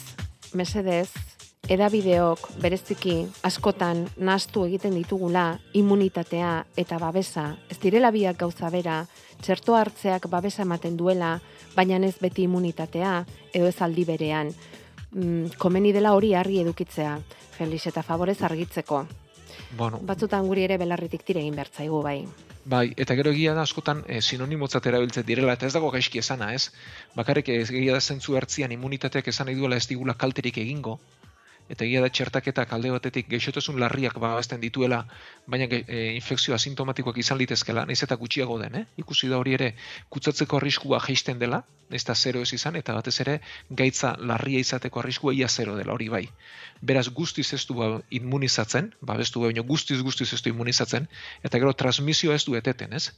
mesedez, 0.54 1.10
edabideok 1.72 2.50
bereziki 2.62 3.22
askotan 3.48 4.04
nastu 4.18 4.66
egiten 4.68 4.98
ditugula 4.98 5.46
immunitatea 5.74 6.52
eta 6.78 7.00
babesa, 7.00 7.54
ez 7.72 7.80
direla 7.80 8.12
biak 8.12 8.38
gauza 8.42 8.70
bera, 8.70 9.06
txerto 9.42 9.78
hartzeak 9.80 10.28
babesa 10.30 10.64
ematen 10.68 10.98
duela, 11.00 11.38
baina 11.76 12.02
ez 12.04 12.18
beti 12.20 12.44
immunitatea 12.50 13.24
edo 13.54 13.68
ez 13.68 13.80
aldi 13.82 14.06
berean. 14.06 14.52
Mm, 15.14 15.56
komeni 15.58 15.94
dela 15.94 16.14
hori 16.18 16.34
harri 16.34 16.60
edukitzea, 16.60 17.20
Felix 17.58 17.88
eta 17.88 18.04
favorez 18.04 18.42
argitzeko. 18.42 19.06
Bueno, 19.78 20.00
Batzutan 20.06 20.48
guri 20.48 20.64
ere 20.68 20.78
belarritik 20.78 21.24
tire 21.26 21.42
egin 21.42 21.56
bertzaigu 21.58 22.02
bai. 22.06 22.18
Bai, 22.74 22.86
eta 23.06 23.16
gero 23.20 23.32
egia 23.34 23.56
da 23.58 23.64
askotan 23.68 24.04
e, 24.08 24.20
sinonimotzat 24.22 24.86
erabiltzen 24.92 25.26
direla, 25.28 25.56
eta 25.58 25.68
ez 25.68 25.74
dago 25.74 25.90
gaizki 25.92 26.22
esana, 26.22 26.52
ez? 26.54 26.70
Bakarrik 27.18 27.50
ez 27.50 27.70
egia 27.72 27.98
da 27.98 28.02
zentzu 28.02 28.38
hartzian 28.40 28.72
immunitateak 28.72 29.28
esan 29.34 29.50
nahi 29.50 29.58
duela 29.60 29.80
ez 29.82 29.88
digula 29.90 30.14
kalterik 30.14 30.62
egingo, 30.64 31.00
eta 31.70 31.86
egia 31.86 32.02
da 32.04 32.10
txertaketak 32.12 32.74
alde 32.76 32.92
batetik 32.94 33.30
geixotasun 33.32 33.80
larriak 33.80 34.18
babazten 34.20 34.62
dituela, 34.62 35.04
baina 35.48 35.68
e, 35.70 36.00
infekzio 36.18 36.56
asintomatikoak 36.56 37.18
izan 37.24 37.40
litezkela, 37.40 37.86
naiz 37.90 38.02
eta 38.04 38.18
gutxiago 38.20 38.58
den, 38.62 38.76
eh? 38.82 38.84
Ikusi 39.04 39.30
da 39.32 39.40
hori 39.40 39.56
ere 39.58 39.70
kutsatzeko 40.14 40.60
arriskua 40.60 41.00
jaisten 41.08 41.40
dela, 41.40 41.64
naiz 41.90 42.04
eta 42.04 42.16
zero 42.16 42.42
ez 42.42 42.52
izan, 42.54 42.76
eta 42.80 42.96
batez 42.98 43.16
ere 43.26 43.40
gaitza 43.70 44.16
larria 44.20 44.60
izateko 44.60 45.04
arriskua 45.04 45.34
ia 45.34 45.48
zero 45.48 45.78
dela, 45.80 45.94
hori 45.94 46.10
bai. 46.10 46.24
Beraz 46.82 47.08
guztiz 47.10 47.48
ez 47.54 47.64
du 47.70 47.78
ba, 47.80 47.90
immunizatzen, 48.12 48.92
babestu 49.02 49.46
baina 49.46 49.62
guztiz 49.62 50.02
guztiz 50.02 50.34
ez 50.34 50.42
du 50.42 50.52
immunizatzen, 50.52 51.08
eta 51.44 51.62
gero 51.64 51.74
transmisio 51.74 52.34
ez 52.34 52.44
du 52.44 52.58
eteten, 52.60 52.94
ez? 52.94 53.12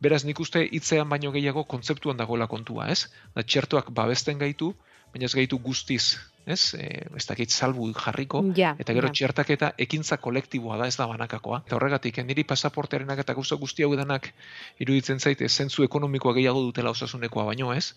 Beraz 0.00 0.24
nik 0.24 0.40
uste 0.40 0.64
hitzean 0.64 1.08
baino 1.08 1.32
gehiago 1.34 1.64
kontzeptuan 1.68 2.16
dagoela 2.16 2.48
kontua, 2.48 2.88
ez? 2.88 3.06
Da 3.36 3.44
txertoak 3.44 3.92
babesten 3.92 4.40
gaitu, 4.40 4.72
baina 5.12 5.28
ez 5.28 5.34
gaitu 5.36 5.58
guztiz, 5.60 6.18
ez? 6.46 6.74
E, 6.74 6.86
ez 7.16 7.24
dakit 7.28 7.50
salbu 7.50 7.90
jarriko, 7.92 8.42
Ja, 8.56 8.74
eta 8.78 8.94
gero 8.96 9.10
ja. 9.10 9.12
txertaketa 9.12 9.72
ekintza 9.78 10.16
kolektiboa 10.16 10.78
da, 10.80 10.88
ez 10.88 10.96
da 10.96 11.06
banakakoa. 11.06 11.62
Eta 11.66 11.76
horregatik, 11.76 12.18
eh, 12.18 12.24
niri 12.24 12.44
pasaportearenak 12.48 13.22
eta 13.24 13.34
gauza 13.34 13.56
guzti 13.60 13.84
hau 13.84 13.94
denak 13.96 14.32
iruditzen 14.80 15.20
zaite 15.20 15.48
zentzu 15.48 15.84
ekonomikoa 15.84 16.34
gehiago 16.40 16.62
dutela 16.62 16.90
osasunekoa 16.90 17.44
baino 17.52 17.72
ez. 17.72 17.94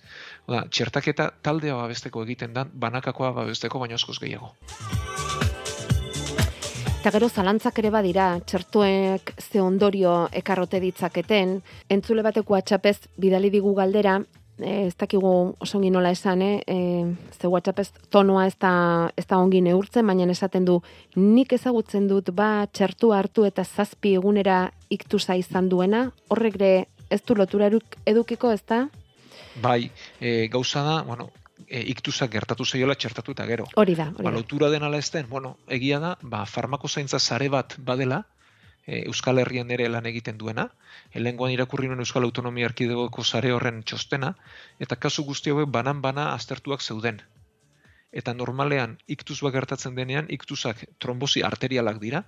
Oda, 0.48 0.66
txertaketa 0.70 1.32
taldea 1.42 1.76
babesteko 1.76 2.24
egiten 2.24 2.54
dan, 2.54 2.72
banakakoa 2.74 3.32
babesteko 3.32 3.80
baino 3.80 3.96
askoz 3.96 4.20
gehiago. 4.20 4.54
Eta 7.06 7.12
gero 7.14 7.28
zalantzak 7.30 7.78
ere 7.78 7.92
badira, 7.94 8.40
txertuek 8.50 9.36
ze 9.38 9.60
ondorio 9.62 10.24
ekarrote 10.34 10.80
ditzaketen, 10.82 11.60
entzule 11.88 12.24
bateko 12.26 12.56
atxapez 12.58 12.98
bidali 13.22 13.52
digu 13.54 13.76
galdera, 13.78 14.16
e, 14.60 14.88
ez 14.88 14.96
dakigu 14.98 15.56
oso 15.60 15.78
ongi 15.78 15.90
nola 15.92 16.12
esan, 16.12 16.42
eh? 16.42 16.62
E, 16.68 16.78
ze 17.40 17.48
WhatsAppez 17.48 17.92
tonoa 18.10 18.46
ez 18.48 18.56
da, 18.60 19.12
ez 19.18 19.26
da 19.28 19.38
ongi 19.38 19.62
neurtzen, 19.62 20.06
baina 20.08 20.28
esaten 20.32 20.66
du, 20.66 20.82
nik 21.16 21.54
ezagutzen 21.54 22.08
dut 22.08 22.32
ba 22.36 22.68
txertu 22.72 23.12
hartu 23.14 23.46
eta 23.46 23.64
zazpi 23.64 24.16
egunera 24.16 24.72
iktusa 24.90 25.36
izan 25.36 25.70
duena, 25.70 26.12
horrek 26.30 26.56
ere 26.56 26.74
ez 27.10 27.22
du 27.24 27.36
loturaruk 27.36 27.98
edukiko 28.06 28.52
ez 28.52 28.62
da? 28.68 28.88
Bai, 29.62 29.90
e, 30.20 30.48
gauza 30.52 30.84
da, 30.84 31.02
bueno, 31.04 31.30
e, 31.68 31.82
iktusak 31.92 32.32
gertatu 32.32 32.66
zaiola 32.66 32.96
txertatu 32.96 33.32
eta 33.32 33.46
gero. 33.48 33.66
Hori 33.76 33.96
da, 33.96 34.10
hori 34.12 34.24
Ba, 34.24 34.32
da. 34.32 34.38
lotura 34.38 34.70
den 34.70 34.84
ala 34.84 34.98
ez 34.98 35.10
den, 35.12 35.28
bueno, 35.30 35.58
egia 35.68 36.00
da, 36.00 36.16
ba, 36.22 36.46
farmako 36.46 36.88
zaintza 36.88 37.20
sare 37.20 37.50
bat 37.50 37.76
badela, 37.80 38.24
Euskal 38.88 39.40
Herrian 39.42 39.72
ere 39.74 39.88
lan 39.90 40.06
egiten 40.06 40.38
duena, 40.38 40.68
helengoan 41.12 41.52
irakurri 41.52 41.88
nuen 41.90 42.04
Euskal 42.04 42.28
Autonomia 42.28 42.68
Erkidegoko 42.70 43.24
sare 43.24 43.52
horren 43.54 43.82
txostena, 43.84 44.34
eta 44.80 44.96
kasu 44.96 45.26
guzti 45.26 45.50
hauek 45.50 45.72
banan-bana 45.78 46.28
aztertuak 46.34 46.82
zeuden. 46.82 47.22
Eta 48.12 48.34
normalean, 48.34 48.98
iktuz 49.08 49.40
bat 49.42 49.54
gertatzen 49.58 49.96
denean, 49.96 50.30
iktusak 50.30 50.86
trombosi 51.00 51.42
arterialak 51.44 51.98
dira, 52.04 52.24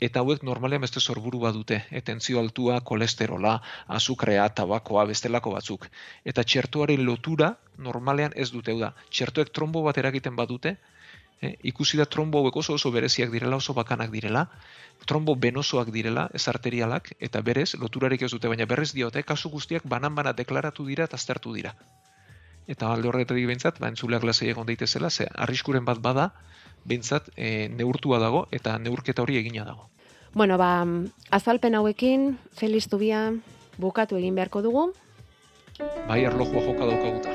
eta 0.00 0.20
hauek 0.20 0.42
normalean 0.42 0.84
beste 0.84 1.00
sorburu 1.00 1.40
badute, 1.46 1.80
etentzio 1.90 2.38
altua, 2.40 2.80
kolesterola, 2.80 3.54
azukrea, 3.88 4.48
tabakoa, 4.60 5.06
bestelako 5.08 5.54
batzuk. 5.54 5.88
Eta 6.24 6.44
txertuaren 6.44 7.04
lotura 7.06 7.54
normalean 7.78 8.36
ez 8.36 8.50
dute, 8.52 8.76
da, 8.78 8.92
txertuek 9.10 9.52
trombo 9.54 9.82
bat 9.86 9.98
eragiten 9.98 10.36
badute, 10.36 10.76
eh, 11.40 11.56
ikusi 11.62 11.98
da 11.98 12.06
trombo 12.06 12.40
hauek 12.40 12.56
oso 12.56 12.74
oso 12.74 12.90
bereziak 12.90 13.30
direla, 13.30 13.56
oso 13.56 13.74
bakanak 13.74 14.10
direla, 14.10 14.48
trombo 15.06 15.34
benosoak 15.36 15.90
direla, 15.92 16.28
ez 16.34 16.46
arterialak, 16.48 17.12
eta 17.20 17.42
berez, 17.42 17.74
loturarik 17.80 18.22
ez 18.22 18.30
dute, 18.32 18.48
baina 18.48 18.66
berrez 18.66 18.92
diote, 18.92 19.22
kasu 19.22 19.50
guztiak 19.50 19.84
banan-bana 19.84 20.32
deklaratu 20.32 20.86
dira 20.86 21.04
eta 21.04 21.16
aztertu 21.16 21.52
dira. 21.54 21.74
Eta 22.66 22.88
alde 22.92 23.08
horretatik 23.08 23.46
behintzat, 23.46 23.78
ba, 23.80 23.90
entzuleak 23.92 24.24
lasei 24.24 24.48
egon 24.48 24.66
daitezela, 24.66 25.10
ze 25.10 25.28
arriskuren 25.34 25.84
bat 25.84 26.00
bada, 26.00 26.30
behintzat 26.84 27.28
e, 27.36 27.68
neurtua 27.68 28.18
dago 28.18 28.46
eta 28.52 28.78
neurketa 28.78 29.22
hori 29.22 29.36
egina 29.36 29.64
dago. 29.64 29.90
Bueno, 30.32 30.56
ba, 30.58 30.86
azalpen 31.30 31.74
hauekin, 31.74 32.38
Feliz 32.56 32.88
Tubia 32.88 33.32
bukatu 33.78 34.16
egin 34.16 34.34
beharko 34.34 34.62
dugu, 34.62 34.92
Bai, 36.06 36.22
erlojua 36.22 36.60
joka 36.62 36.86
daukaguta. 36.86 37.32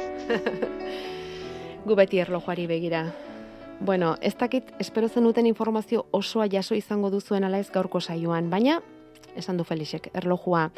gu 1.87 1.95
beti 1.99 2.21
erlojuari 2.23 2.67
begira. 2.71 3.01
Bueno, 3.81 4.17
ez 4.21 4.35
dakit, 4.35 4.73
espero 4.77 5.07
zenuten 5.07 5.45
informazio 5.47 6.05
osoa 6.11 6.49
jaso 6.51 6.75
izango 6.75 7.09
duzuen 7.09 7.45
ala 7.47 7.59
ez 7.59 7.69
gaurko 7.71 8.01
saioan, 8.01 8.49
baina, 8.49 8.81
esan 9.39 9.57
du 9.57 9.63
Felixek, 9.63 10.09
erlojua 10.13 10.69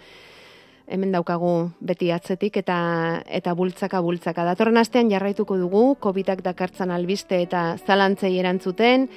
hemen 0.91 1.11
daukagu 1.15 1.71
beti 1.79 2.11
atzetik 2.11 2.59
eta 2.61 2.77
eta 3.25 3.55
bultzaka 3.57 4.01
bultzaka. 4.05 4.45
Datorren 4.45 4.77
astean 4.77 5.09
jarraituko 5.09 5.57
dugu, 5.57 5.95
COVIDak 6.03 6.43
dakartzan 6.45 6.91
albiste 6.91 7.41
eta 7.41 7.77
zalantzei 7.87 8.35
erantzuten, 8.37 9.07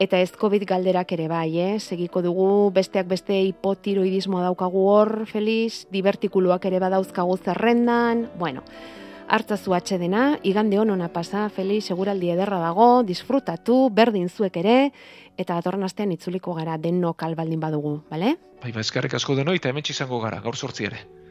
eta 0.00 0.20
ez 0.20 0.30
COVID 0.32 0.64
galderak 0.68 1.12
ere 1.12 1.28
bai, 1.28 1.58
eh? 1.60 1.80
Segiko 1.80 2.22
dugu, 2.24 2.70
besteak 2.72 3.08
beste 3.10 3.36
hipotiroidismoa 3.50 4.46
daukagu 4.48 4.86
hor, 4.88 5.26
Felix, 5.28 5.84
divertikuluak 5.92 6.64
ere 6.70 6.80
badauzkagu 6.80 7.36
zerrendan, 7.36 8.30
bueno, 8.38 8.64
hartzazu 9.28 9.72
dena, 9.98 10.38
igande 10.42 10.78
honona 10.78 11.08
pasa, 11.08 11.48
Felix, 11.48 11.86
seguraldi 11.86 12.30
ederra 12.30 12.58
dago, 12.58 13.02
disfrutatu, 13.02 13.90
berdin 13.90 14.28
zuek 14.28 14.56
ere, 14.56 14.92
eta 15.36 15.54
datorren 15.54 15.84
astean 15.84 16.12
itzuliko 16.12 16.54
gara 16.54 16.78
denok 16.78 17.22
albaldin 17.22 17.60
badugu, 17.60 18.02
bale? 18.10 18.36
Bai, 18.62 18.72
ba, 18.72 18.80
eskerrik 18.80 19.14
asko 19.14 19.34
denoi, 19.34 19.56
eta 19.56 19.68
hemen 19.68 19.84
izango 19.88 20.20
gara, 20.20 20.40
gaur 20.40 20.56
sortzi 20.56 20.84
ere. 20.84 21.25